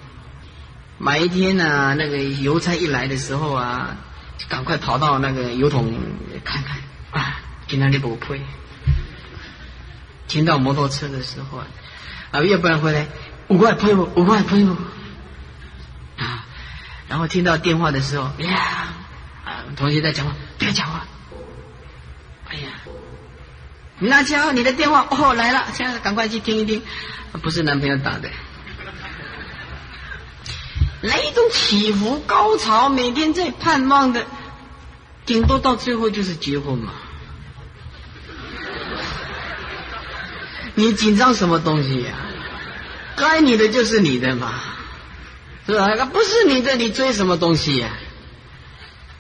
[0.98, 3.98] 每一天呢，那个邮差一来的时候啊，
[4.38, 5.94] 就赶快跑到那个邮筒
[6.44, 6.78] 看看
[7.12, 8.42] 啊，今天你不配。
[10.28, 11.68] 停到摩托车的时候啊，
[12.32, 13.08] 啊要不然回来
[13.50, 14.78] 五块赔我，五块赔我。
[17.12, 18.88] 然后听到电话的时候，呀，
[19.44, 21.06] 啊，同学在讲话，不要讲话。
[22.48, 22.70] 哎呀，
[24.00, 26.82] 拿枪，你的电话哦来了，现在赶快去听一听，
[27.42, 28.30] 不是男朋友打的。
[31.02, 34.26] 那一种起伏高潮，每天在盼望的，
[35.26, 36.94] 顶多到最后就是结婚嘛。
[40.76, 42.14] 你紧张什么东西呀？
[43.18, 44.54] 该你的就是你的嘛。
[45.66, 45.94] 是吧？
[45.96, 47.90] 那不是你的，你追什么东西呀？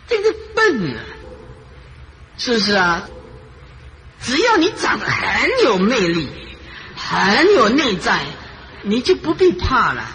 [0.07, 0.99] 这个笨啊，
[2.37, 3.07] 是不是啊？
[4.21, 6.29] 只要你长得很有魅力，
[6.95, 8.25] 很有内在，
[8.81, 10.05] 你就不必怕了。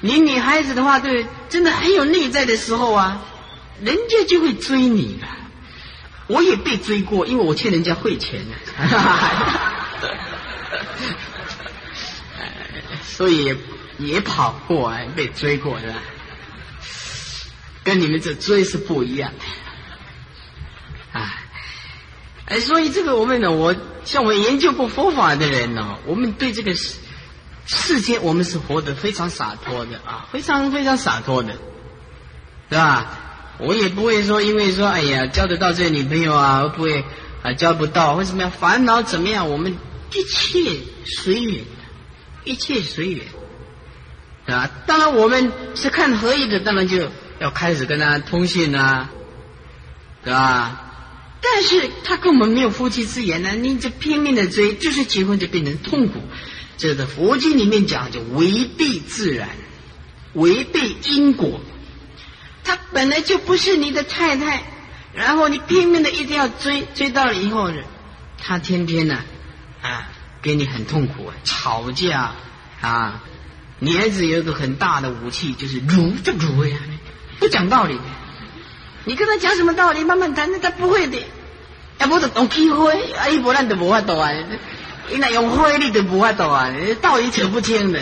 [0.00, 3.22] 你女孩子的话，对，真的很有内在的时候啊，
[3.82, 5.28] 人家就会追你了。
[6.26, 8.44] 我也被追过，因为我欠人家汇钱
[13.02, 13.56] 所以。
[14.06, 15.94] 也跑过来，被追过是吧？
[17.82, 19.32] 跟你们这追是不一样
[21.12, 21.42] 的，啊，
[22.44, 23.74] 哎，所以这个我们呢，我
[24.04, 26.96] 像我们研究过佛法的人呢，我们对这个世
[27.66, 31.54] 世间，我们是活得非常洒脱的啊，非常非常洒脱的，
[32.68, 33.18] 是吧？
[33.58, 37.04] 我也不会说，因为说，哎呀，交得到这女朋友啊，不会
[37.42, 39.02] 啊，交不到，为什么要烦恼？
[39.02, 39.48] 怎么样？
[39.50, 39.76] 我们
[40.12, 41.64] 一切随缘，
[42.44, 43.24] 一切随缘。
[44.50, 44.68] 是吧？
[44.84, 49.08] 当然我们是看合意的，当然就要开始跟他通信啊，
[50.24, 50.86] 对吧？
[51.40, 56.20] 但是他跟我们没有夫妻之言呢，你就拼命的追，就是结婚就变成痛苦。
[56.76, 59.48] 这个佛经里面讲，就违背自然，
[60.34, 61.60] 违背因果。
[62.64, 64.64] 他本来就不是你的太太，
[65.14, 67.76] 然后你拼命的一定要追，追到了以后呢，
[68.36, 69.18] 他天天呢
[69.80, 70.08] 啊
[70.42, 72.32] 给你很痛苦，吵架
[72.80, 73.22] 啊。
[73.80, 76.78] 女孩子有一个很大的武器，就是儒就儒呀，
[77.38, 77.98] 不讲道理。
[79.04, 81.18] 你跟他讲什么道理，慢慢谈，那他不会的。
[81.98, 84.30] 要不就用气花，啊，一不然就无法度啊。
[85.10, 86.70] 你那用花，你就无法度啊，
[87.00, 88.00] 道理扯不清的。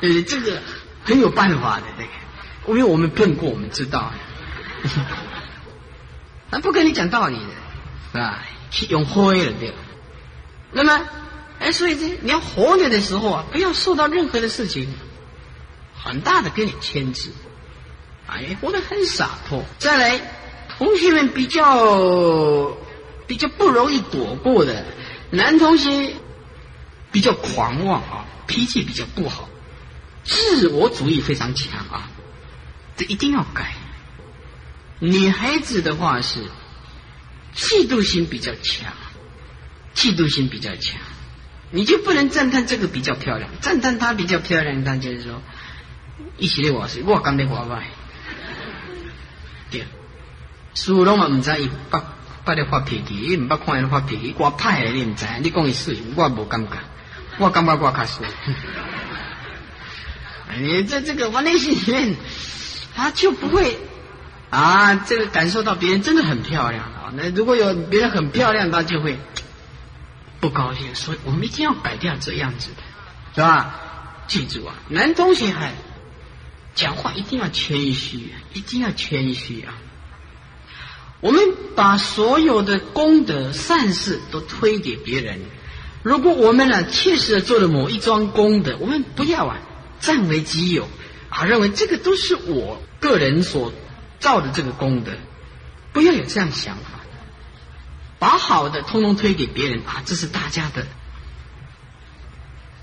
[0.00, 0.62] 呃，这个
[1.04, 4.12] 很有办法的，这个，因为我们碰过，我们知道。
[6.50, 7.42] 他 不跟你讲道理的，
[8.12, 8.38] 是吧？
[8.88, 9.74] 用花了对。
[10.70, 11.00] 那么，
[11.58, 14.88] 哎，所以这你要活着的时候啊，不要受到任何的事情
[16.08, 17.30] 很大的给你牵制。
[18.26, 19.64] 哎，活得很洒脱。
[19.78, 20.20] 再来，
[20.76, 22.76] 同学们比较
[23.26, 24.84] 比较不容易躲过的
[25.30, 26.14] 男同学
[27.12, 29.48] 比较狂妄啊，脾气比较不好，
[30.24, 32.10] 自我主义非常强啊，
[32.96, 33.74] 这一定要改。
[35.00, 36.40] 女孩子的话是
[37.54, 38.92] 嫉妒心比较强，
[39.94, 41.00] 嫉妒心比较强，
[41.70, 45.40] 你就不能赞叹这个比较漂亮，赞叹她比较漂亮，那就是说
[46.36, 47.84] 一起的我是我刚的我外。
[49.70, 49.84] 对，
[50.74, 52.00] 苏龙嘛唔知伊不
[52.44, 56.72] 不咧发脾气，伊唔捌看伊发脾气，我派的你唔知，你讲伊水，我无感觉，
[57.38, 58.26] 我感觉我较水。
[60.58, 62.16] 你在这个我内心里面，
[62.96, 63.78] 他就不会
[64.48, 67.12] 啊，这个感受到别人真的很漂亮啊。
[67.14, 69.18] 那如果有别人很漂亮，他就会
[70.40, 70.94] 不高兴。
[70.94, 72.70] 所以我们一定要改掉这样子，
[73.34, 73.74] 是吧？
[74.26, 75.74] 记住啊，男同学还。
[76.78, 79.74] 讲话一定要谦虚，一定要谦虚啊！
[81.20, 81.42] 我们
[81.74, 85.40] 把所有的功德善事都推给别人。
[86.04, 89.58] 如果我们呢确实做了某一桩功德，我们不要啊
[89.98, 90.88] 占为己有
[91.30, 93.72] 啊，认为这个都是我个人所
[94.20, 95.10] 造的这个功德，
[95.92, 97.00] 不要有这样想法。
[98.20, 100.86] 把好的通通推给别人啊，这是大家的，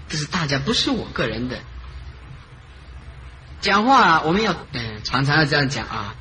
[0.10, 1.62] 这是大家，不是我个人的。
[3.66, 6.14] 讲话我们要嗯，常常要这样讲啊，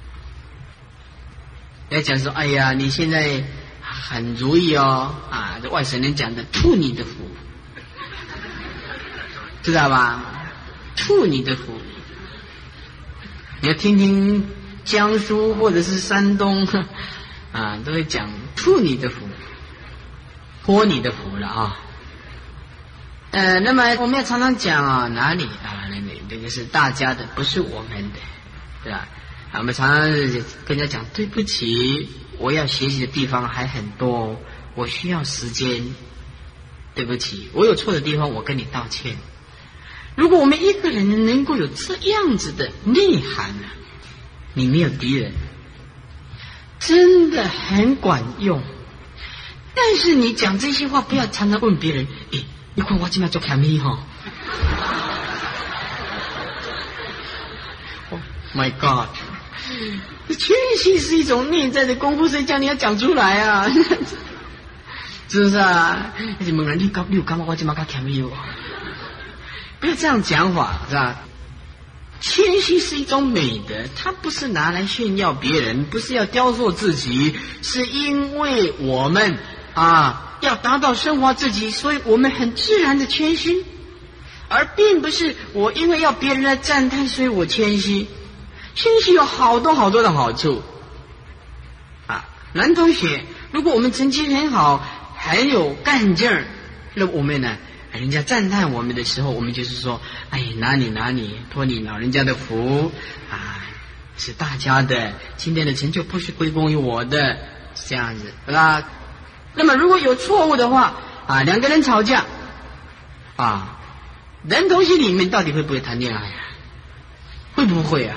[1.90, 3.44] 要讲说，哎呀，你现在
[3.82, 7.10] 很如意哦啊，这外省人讲的“吐你的福”，
[9.62, 10.24] 知道吧？
[10.96, 11.78] 吐你的福，
[13.60, 14.48] 你要听听
[14.86, 16.66] 江苏或者是山东
[17.52, 19.28] 啊，都会讲“吐你的福”，
[20.64, 21.76] 泼你的福了啊。
[23.34, 28.20] 呃，那么我们要常常讲啊，哪里啊，那那这个是大家的，不是我们的，
[28.84, 29.08] 对吧？
[29.54, 30.02] 我们常常
[30.64, 32.08] 跟人家讲，对不起，
[32.38, 34.40] 我要学习的地方还很多，
[34.76, 35.82] 我需要时间。
[36.94, 39.16] 对不起，我有错的地方，我跟你道歉。
[40.14, 43.66] 如果我们一个人能够有这样子的内涵呢，
[44.52, 45.32] 你没有敌人，
[46.78, 48.62] 真的很管用。
[49.74, 52.06] 但是你讲这些话，不要常常问别人，
[52.76, 53.98] 你看我今麦做甜米哈
[58.10, 58.20] ，Oh
[58.54, 59.08] my God！
[60.28, 63.68] 谦虚是一种内在的功夫，谁叫你要讲出来啊？
[65.28, 66.12] 是不是啊？
[66.38, 67.44] 你猛然你搞你有干嘛？
[67.46, 68.30] 我今麦搞甜米哦！
[69.78, 71.20] 不要这样讲法，是吧？
[72.20, 79.38] 谦虚是一种美德，它不是拿来炫耀别人，不是要雕塑自己，是因为我们
[79.74, 80.22] 啊。
[80.44, 83.64] 要达到升华自己，所以我们很自然的谦虚，
[84.48, 88.06] 而并不是我因为要别人来赞叹，所以我谦虚。
[88.74, 90.62] 谦虚有好多好多的好处
[92.06, 92.28] 啊！
[92.52, 94.84] 男同学，如果我们成绩很好，
[95.16, 96.44] 很有干劲儿，
[96.94, 97.56] 那我们呢？
[97.92, 102.90] 人家赞叹我们的时候，我们就是说：“哎，哪里哪里，托你老人家的福
[103.30, 103.62] 啊，
[104.18, 105.12] 是大家的。
[105.36, 107.38] 今天的成就不是归功于我的，
[107.76, 108.82] 是这样子，是吧？”
[109.54, 110.94] 那么如果有错误的话
[111.26, 112.24] 啊，两个人吵架
[113.36, 113.78] 啊，
[114.42, 116.40] 人同学里面到底会不会谈恋爱啊？
[117.54, 118.16] 会不会啊？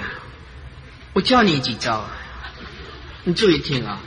[1.14, 2.06] 我教你几招，
[3.24, 4.00] 你注意听啊。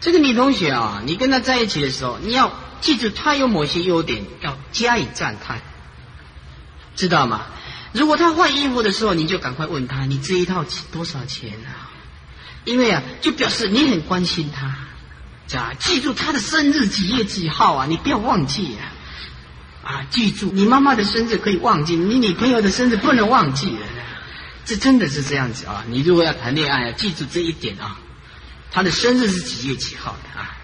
[0.00, 5.60] 这个女同学啊，你跟她在一起的时候，你要记住她有某些优点，要加以赞叹，
[6.96, 7.42] 知道吗？
[7.92, 11.90] 如果她换衣服的时候，你就赶快问她，你这一套多少钱啊？
[12.64, 14.76] 因为啊，就表示你很关心她。
[15.78, 17.86] 记住他的生日几月几号啊？
[17.88, 18.92] 你不要忘记啊！
[19.84, 23.76] 啊，记住，你妈妈的生日可以忘记，你女朋友的生日不能忘记。
[24.64, 25.84] 这真的是这样子啊！
[25.88, 27.98] 你如果要谈恋爱，记住这一点啊。
[28.70, 30.56] 他的生日是几月几号的啊？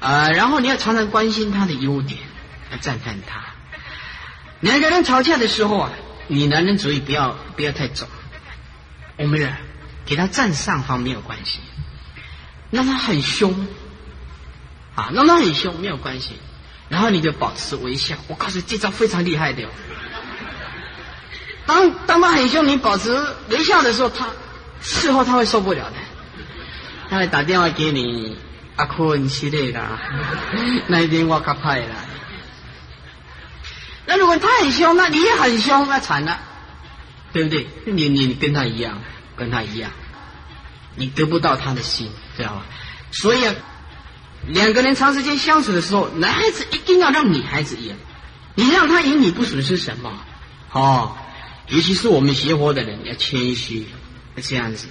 [0.00, 2.18] 呃，然后你要常常关心他的优点，
[2.72, 3.44] 要赞叹他。
[4.60, 5.92] 两个人吵架的时候啊，
[6.26, 8.08] 你男人主义不要不要太重，
[9.18, 9.54] 我们人
[10.06, 11.60] 给他占上方没有关系，
[12.70, 13.66] 让他很凶
[14.94, 16.34] 啊，让他很凶没有关系，
[16.88, 18.16] 然后你就保持微笑。
[18.28, 19.64] 我告诉你，这招非常厉害的。
[21.66, 23.16] 当当他很凶，你保持
[23.48, 24.28] 微笑的时候，他
[24.80, 25.96] 事后他会受不了的，
[27.08, 28.36] 他会打电话给你
[28.76, 29.80] 阿坤之类的，
[30.88, 31.94] 那一天我卡派了。
[34.06, 36.40] 那如果他很凶，那你也很凶，那惨了，
[37.32, 37.68] 对不对？
[37.84, 39.00] 你你跟他一样，
[39.36, 39.92] 跟他一样，
[40.96, 42.66] 你得不到他的心，知道吧？
[43.12, 43.54] 所以啊，
[44.46, 47.94] 两个人长时间相处的时候，男孩子一定要让女孩子赢，
[48.54, 50.12] 你让他赢，你不损失什么，
[50.72, 51.16] 哦。
[51.68, 53.86] 尤其是我们邪佛的人要谦虚，
[54.42, 54.88] 这样子。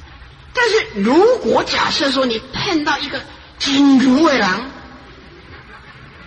[0.53, 3.21] 但是如果假设说你碰到一个
[3.57, 4.71] 金如为狼，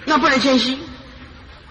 [0.04, 0.76] 那不能谦虚。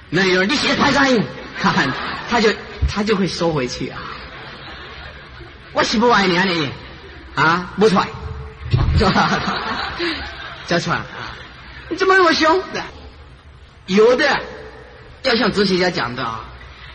[0.10, 1.24] 那有人你写太上硬，
[1.62, 1.86] 哈哈，
[2.28, 2.50] 他就
[2.90, 4.02] 他就会收回去啊。
[5.74, 6.70] 我喜不爱你啊你
[7.36, 8.08] 啊，不出来，
[8.98, 9.42] 是吧？
[10.68, 11.36] 叫出来啊！
[11.90, 12.62] 你怎么那么凶？
[13.88, 14.40] 有的
[15.24, 16.46] 要像哲学家讲的啊。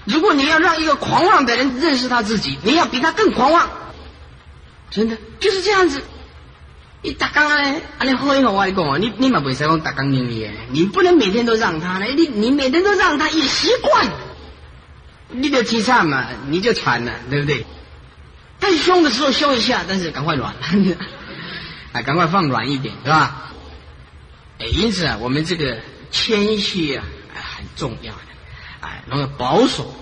[0.05, 3.68] 如果你要让一个狂妄的人认识他自己，你要比他更狂妄，
[4.91, 6.03] 真的就是这样子。
[7.03, 7.80] 你打刚呢？
[7.99, 14.07] 啊，你喝一口外公啊，你你嘛不使讲打刚英语，你不能每天都让他呢，你你每天都让他也习惯，
[15.28, 17.66] 你就凄惨嘛，你就喘了，对不对？
[18.59, 20.54] 太凶的时候凶一下，但是赶快软，
[21.92, 23.52] 啊， 赶快放软一点，是吧？
[24.59, 25.78] 哎，因此啊，我们这个
[26.11, 27.04] 谦虚啊，
[27.34, 28.18] 很重要的。
[28.80, 29.94] 哎，然后保守，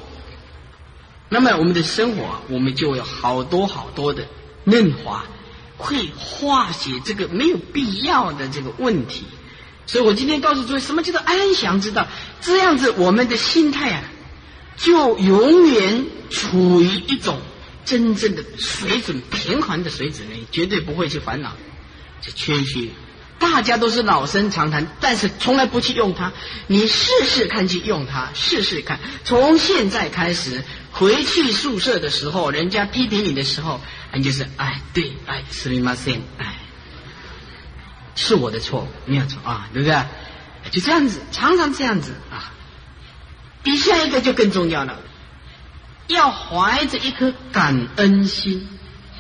[1.29, 4.27] 那么我们的生活，我们就有好多好多的
[4.65, 5.25] 润滑，
[5.77, 9.25] 会化解这个没有必要的这个问题。
[9.87, 12.07] 所以我今天告诉诸位，什么叫做安详之道？
[12.41, 14.03] 这样子，我们的心态啊，
[14.77, 17.41] 就永远处于一种
[17.86, 21.56] 真正的水准平衡的水准内，绝对不会去烦恼，
[22.22, 22.92] 去谦虚。
[23.40, 26.34] 大家都是老生常谈，但是从来不去用它。
[26.68, 29.00] 你试试看去用它，试试看。
[29.24, 33.80] 从现在开始，回去宿舍的时候，人家批评你的时候，
[34.14, 36.56] 你就是哎，对，哎，すみません，哎，
[38.16, 40.04] 是我的错，没有错啊，对不对？
[40.72, 42.52] 就这样子，常常这样子啊。
[43.64, 45.00] 比下一个就更重要了，
[46.09, 48.69] 要怀着一颗感恩心，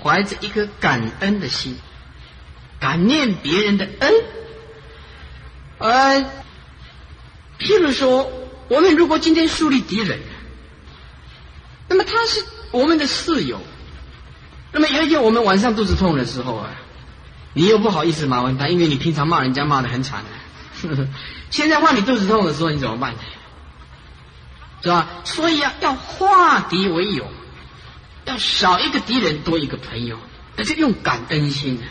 [0.03, 1.76] 怀着一颗感恩的心。
[2.80, 4.12] 感念别人的恩，
[5.78, 6.20] 呃，
[7.59, 8.30] 譬如说，
[8.68, 10.18] 我们如果今天树立敌人，
[11.89, 13.62] 那么他是我们的室友，
[14.72, 16.70] 那么有一天我们晚上肚子痛的时候啊，
[17.55, 20.22] 你又不好意思麻烦他，因为你平常骂人家骂的很惨，
[21.49, 23.14] 现在换你肚子痛的时候，你怎么办？
[24.85, 25.22] 是吧？
[25.24, 27.26] 所以啊，要化敌为友，
[28.26, 30.18] 要少一个敌人，多一个朋友，
[30.59, 31.82] 而且用感恩心呢。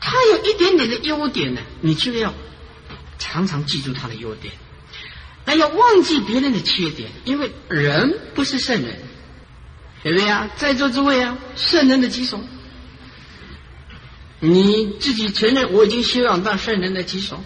[0.00, 2.32] 他有一点点的优点呢，你就要
[3.18, 4.54] 常常记住他的优点，
[5.44, 9.00] 那要忘记别人的缺点，因为人不是圣人，
[10.04, 10.48] 对不对啊？
[10.54, 12.46] 在座诸位啊，圣人的几种？
[14.38, 17.42] 你自己承认我已经修养到圣人的几种？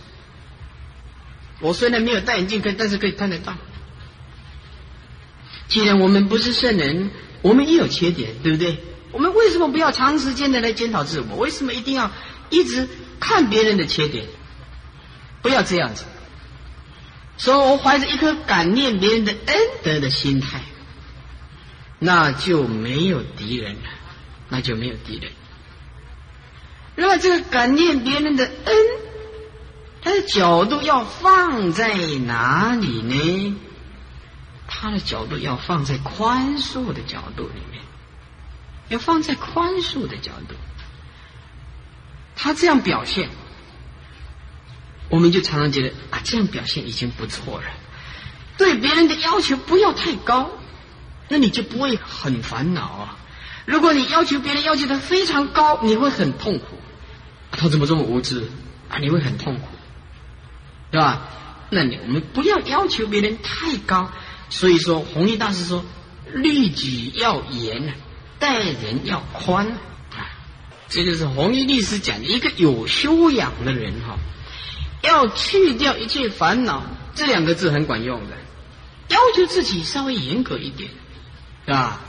[1.61, 3.57] 我虽然没有戴眼镜看，但是可以看得到。
[5.71, 7.11] 既然我们不是圣人，
[7.41, 8.77] 我们也有缺点，对不对？
[9.13, 11.37] 我们为什么不要长时间的来检讨自我？
[11.39, 12.11] 为什么一定要？
[12.51, 12.89] 一直
[13.21, 14.27] 看别人的缺点，
[15.41, 16.05] 不要这样子。
[17.37, 20.61] 所以我怀着一颗感念别人的恩德的心态，
[22.01, 23.89] 那就没有敌人了，
[24.49, 25.31] 那就没有敌人。
[26.97, 28.77] 那么这个感念别人的恩，
[30.03, 31.95] 它的角度要放在
[32.27, 33.57] 哪里呢？
[34.81, 37.83] 他的角度要放在宽恕的角度里面，
[38.89, 40.55] 要放在宽恕的角度。
[42.35, 43.29] 他这样表现，
[45.11, 47.67] 我们就常常觉得啊，这样表现已经不错了。
[48.57, 50.51] 对别人的要求不要太高，
[51.29, 53.19] 那你就不会很烦恼啊。
[53.67, 56.65] 如果你要求别人要求的非常高，你会很痛苦。
[57.51, 58.49] 他怎么这么无知
[58.89, 58.97] 啊？
[58.99, 59.69] 你会很痛苦，
[60.91, 61.29] 对吧？
[61.69, 64.11] 那你我们不要要求别人太高。
[64.51, 65.83] 所以说，弘一大师说，
[66.33, 67.95] 律己要严，
[68.39, 69.67] 待人要宽
[70.11, 70.29] 啊。
[70.89, 74.19] 这就是弘一律师讲的一个有修养的人哈，
[75.03, 76.83] 要去掉一切烦恼，
[77.15, 78.37] 这两个字很管用的。
[79.09, 80.91] 要求自己稍微严格一点，
[81.65, 82.01] 是吧？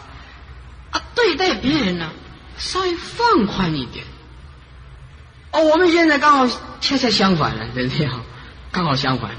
[0.90, 2.12] 啊，对待别人呢，
[2.58, 4.04] 稍微放宽一点。
[5.52, 8.10] 哦，我们现在刚好恰恰相反了，对不对？
[8.72, 9.32] 刚好相反，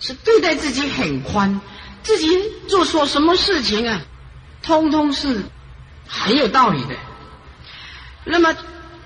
[0.00, 1.60] 是对待自己很宽，
[2.06, 2.28] 自己
[2.68, 4.00] 做错什么事情啊，
[4.62, 5.42] 通通是
[6.06, 6.94] 很有道理的。
[8.24, 8.56] 那么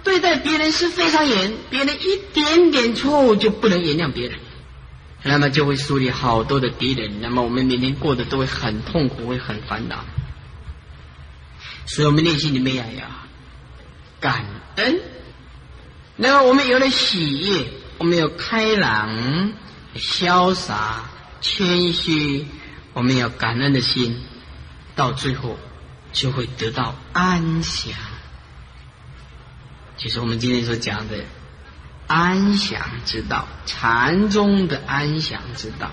[0.04, 4.38] 对待别人是非常严，别人一点点错误就不能原谅别人，
[5.22, 10.04] 那么就会树立好多的敌人，那么我们每天过得都会很痛苦，会很烦恼。
[11.86, 13.00] 所以我们内心里面要有
[14.20, 14.44] 感
[14.76, 15.00] 恩。
[16.16, 17.64] 那么我们有了喜悦，
[17.96, 19.54] 我们有开朗、
[19.96, 21.08] 潇洒、
[21.40, 22.44] 谦虚，
[23.00, 24.22] 我们要感恩的心，
[24.94, 25.58] 到最后
[26.12, 27.94] 就会得到安详。
[29.96, 31.24] 就是我们今天所讲的
[32.06, 35.92] 安详之道，禅宗的安详之道。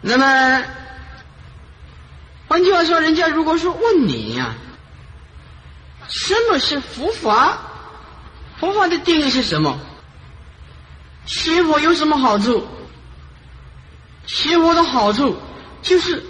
[0.00, 0.64] 那么
[2.46, 4.54] 换句话说，人家如果说问你呀，
[6.08, 7.58] 什么是佛法？
[8.56, 9.78] 佛法的定义是什么？
[11.26, 12.66] 学佛有什么好处？
[14.26, 15.38] 学佛的好处
[15.82, 16.22] 就是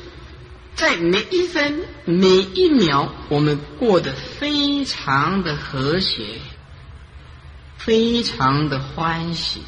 [0.74, 6.40] 在每一分每一秒，我们过得非常的和谐，
[7.76, 9.62] 非常的欢喜，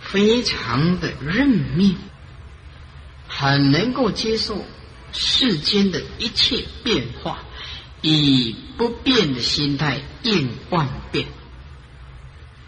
[0.00, 1.96] 非常的认命，
[3.28, 4.64] 很能够接受
[5.12, 7.40] 世间的一切变化。
[8.00, 11.26] 以不变的心态应万变，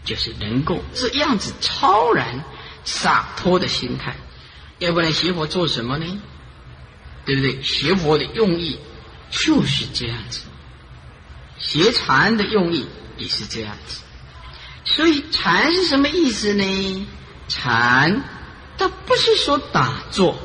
[0.03, 2.43] 就是能够这样子超然
[2.83, 4.17] 洒脱的心态。
[4.81, 6.05] 要不然学佛做什么呢？
[7.23, 7.61] 对不对？
[7.61, 8.79] 学佛的用意
[9.29, 10.41] 就是这样子，
[11.59, 14.01] 学禅的用意也是这样子。
[14.83, 17.07] 所以禅是什么意思呢？
[17.47, 18.23] 禅
[18.79, 20.39] 它不是说打坐，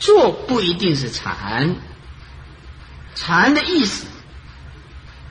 [0.00, 1.76] 坐不一定是禅。
[3.14, 4.06] 禅的意思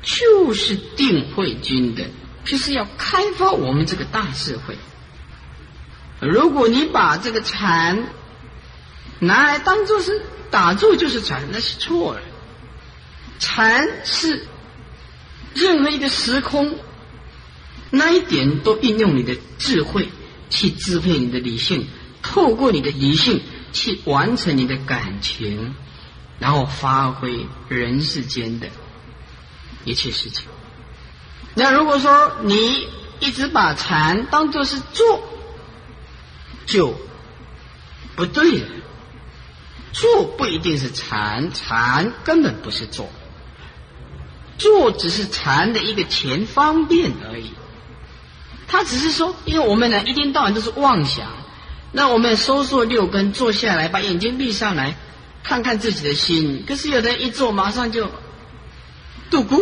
[0.01, 2.09] 就是定慧君的，
[2.45, 4.77] 就是要开发我们这个大智慧。
[6.21, 8.07] 如果你把这个禅
[9.19, 12.21] 拿来当做是打坐就是禅，那是错了。
[13.39, 14.45] 禅是
[15.53, 16.75] 任何一个时空，
[17.89, 20.09] 那一点都运用你的智慧
[20.49, 21.87] 去支配你的理性，
[22.21, 23.41] 透过你的理性
[23.73, 25.75] 去完成你的感情。
[26.39, 28.67] 然后发挥人世间的
[29.85, 30.47] 一切事情。
[31.53, 32.87] 那如果说你
[33.19, 35.21] 一直把禅当做是做，
[36.65, 36.95] 就
[38.15, 38.67] 不对了。
[39.93, 43.09] 做不一定是禅，禅根本不是做，
[44.57, 47.51] 做只是禅的一个前方便而已。
[48.67, 51.27] 他只是说，因为我们呢一天到晚都是妄想，
[51.91, 54.95] 那我们收缩六根，坐下来，把眼睛闭上来。
[55.43, 58.11] 看看自己的心，可是有的人一坐马上就
[59.31, 59.59] 度孤，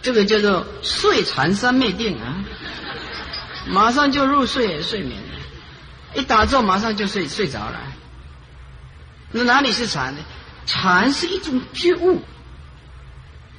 [0.00, 2.42] 这个叫做睡禅三昧定啊，
[3.68, 5.20] 马上就入睡睡眠，
[6.14, 7.80] 一打坐马上就睡睡着了。
[9.30, 10.20] 那哪里是禅呢？
[10.66, 12.22] 禅是一种觉悟，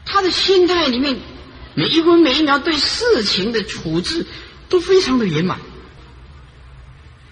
[0.05, 1.20] 他的心态里面
[1.76, 4.26] 每一分每一秒对事情的处置
[4.68, 5.60] 都非常的圆满，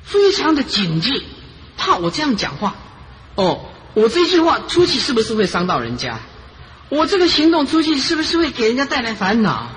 [0.04, 1.22] 非常的警戒，
[1.78, 2.76] 怕我这样讲话。
[3.36, 6.20] 哦，我这句话出去是不是会伤到人家？
[6.90, 9.70] 我这个行动出去是不是会给人家带来烦恼？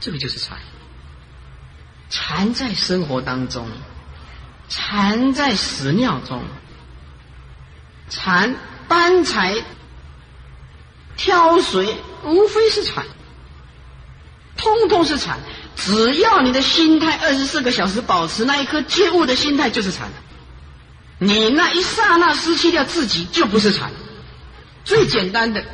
[0.00, 0.58] 这个就是禅，
[2.14, 3.66] 禅在生活当中，
[4.68, 6.42] 禅在屎尿中，
[8.10, 8.54] 禅
[8.86, 9.64] 搬柴、
[11.16, 13.06] 挑水，无非是禅，
[14.58, 15.38] 通通是禅。
[15.74, 20.10] 只要你的心态二十四个小时保持那一颗觉悟的心态，就是禅。
[21.18, 23.90] 你那一刹那失去掉自己，就不是禅。
[24.84, 25.64] 最简单的，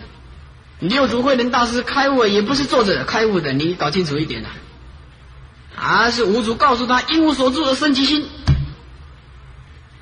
[0.79, 4.51] 六祖慧能大师开悟也不是坐着开悟的，你搞清楚一点呐。
[5.81, 8.29] 而是无主告诉他一无所住的生起心，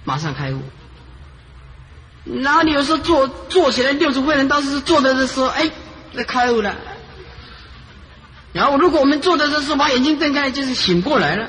[0.04, 0.60] 马上开悟。
[2.24, 5.70] 哪里有时候坐坐起来，六祖慧能大师坐着的时候，哎，
[6.12, 6.74] 那开悟了。
[8.52, 11.48] 然后如果我们坐着的时候把眼睛睁开，就是醒过来了。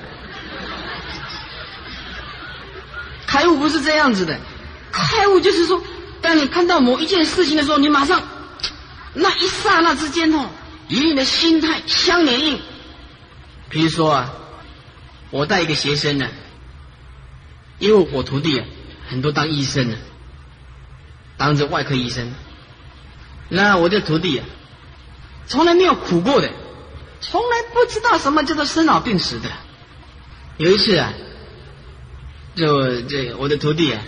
[3.25, 4.39] 开悟不是这样子的，
[4.91, 5.81] 开悟就是说，
[6.21, 8.21] 当你看到某一件事情的时候，你马上
[9.13, 10.49] 那一刹那之间哦，
[10.89, 12.59] 与你的心态相连应。
[13.69, 14.33] 比如说啊，
[15.29, 16.27] 我带一个学生呢，
[17.79, 18.65] 因为我徒弟啊
[19.09, 19.97] 很多当医生呢，
[21.37, 22.33] 当着外科医生，
[23.49, 24.45] 那我的徒弟啊，
[25.45, 26.49] 从来没有苦过的，
[27.21, 29.49] 从来不知道什么叫做生老病死的，
[30.57, 31.13] 有一次啊，
[32.55, 34.01] 就这我的徒弟啊，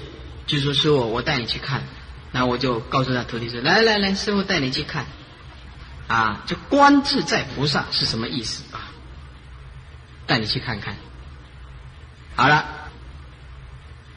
[0.48, 1.84] 就说师傅，我带你去看。
[2.32, 5.08] 然后我就告诉他徒弟说：“来来来，师傅带你去看，
[6.08, 8.62] 啊，这观自在菩萨是什么意思？
[10.30, 10.96] 带你去看看。
[12.36, 12.64] 好了，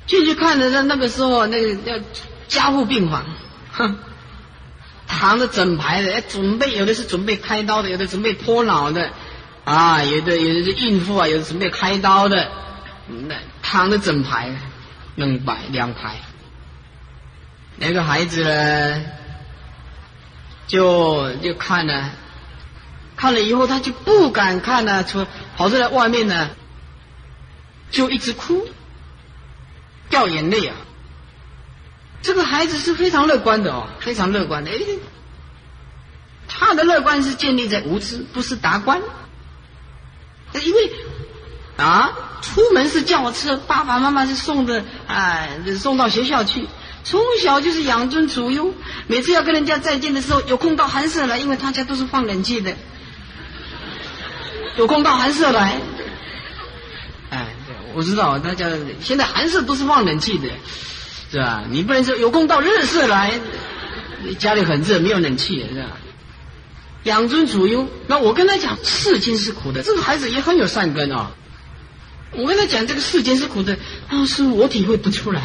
[0.07, 1.99] 进去看的那那个时候，那个要
[2.47, 3.25] 加护病房，
[3.73, 3.97] 哼，
[5.09, 9.11] 躺着整排的，准备有的是准备开刀的，有的准备剖脑的，
[9.65, 12.49] 啊，有的有的是孕妇啊，有的准备开刀的，
[13.09, 14.55] 那躺着整排，
[15.17, 16.17] 两排两排。”
[17.79, 19.03] 那个孩子呢，
[20.67, 22.11] 就就看了，
[23.23, 25.25] 看了以后他就不敢看了，出
[25.57, 26.51] 跑出来外面呢，
[27.93, 28.67] 就一直哭，
[30.11, 30.75] 掉眼泪啊。
[32.21, 34.73] 这个孩子是非常乐观的哦，非常乐观的。
[34.73, 34.77] 哎，
[36.49, 39.01] 他的乐观是建立在无知，不是达观。
[40.61, 40.91] 因为
[41.77, 42.11] 啊，
[42.43, 46.67] 出门是轿车，爸爸妈妈是送的，哎，送到学校去。
[47.05, 48.75] 从小就是养尊处优，
[49.07, 52.77] 每次要跟人家再见的时候，有空到寒舍来，因为他家都是放冷气的，
[54.77, 55.81] 有空到寒舍来。
[57.31, 57.47] 哎，
[57.95, 58.67] 我知道大家
[59.01, 60.49] 现在寒舍都是放冷气的，
[61.31, 61.65] 是吧？
[61.71, 63.41] 你不能说有空到热舍来，
[64.39, 65.89] 家里很热，没有冷气，是吧？
[67.05, 67.89] 养尊处优。
[68.07, 71.31] 那我跟他讲，世间是苦的，这个孩子也很有善根啊。
[72.33, 73.77] 我跟他讲，这个世间是苦的，
[74.09, 75.43] 他说我体会不出来。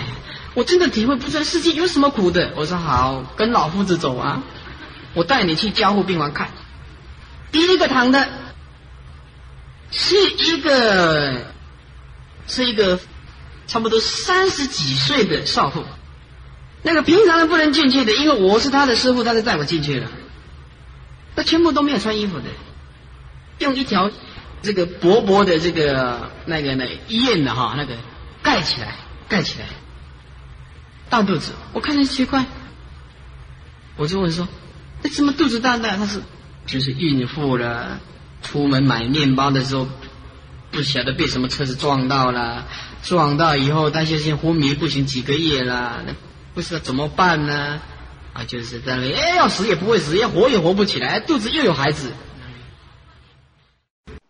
[0.53, 2.53] 我真的体会不出来世间有什么苦的。
[2.55, 4.43] 我说好，跟老夫子走啊，
[5.13, 6.49] 我带你去交互病房看。
[7.51, 8.27] 第一个躺的，
[9.91, 11.45] 是一个，
[12.47, 12.99] 是一个
[13.67, 15.83] 差不多三十几岁的少妇。
[16.83, 20.09] 那个平常人不能进去的，因为我是他的师傅，他就带我进去了。
[21.35, 22.45] 他全部都没有穿衣服的，
[23.59, 24.09] 用一条
[24.61, 27.95] 这个薄薄的这个那个那医院的哈那个
[28.41, 28.95] 盖起来，
[29.27, 29.65] 盖起来。
[31.09, 32.45] 大肚子，我看着奇怪，
[33.95, 34.47] 我就问说
[35.01, 36.21] ：“那怎么肚子大大？”他是
[36.65, 37.99] 就是孕妇了，
[38.41, 39.87] 出门买面包的时候，
[40.71, 42.65] 不晓得被什么车子撞到了，
[43.03, 46.03] 撞到以后，他就先昏迷不醒几个月了，
[46.53, 47.79] 不知道怎么办呢？
[48.33, 52.11] 啊，就是在那，哎，要死也不会死，要活也活不起来，肚子又有孩子，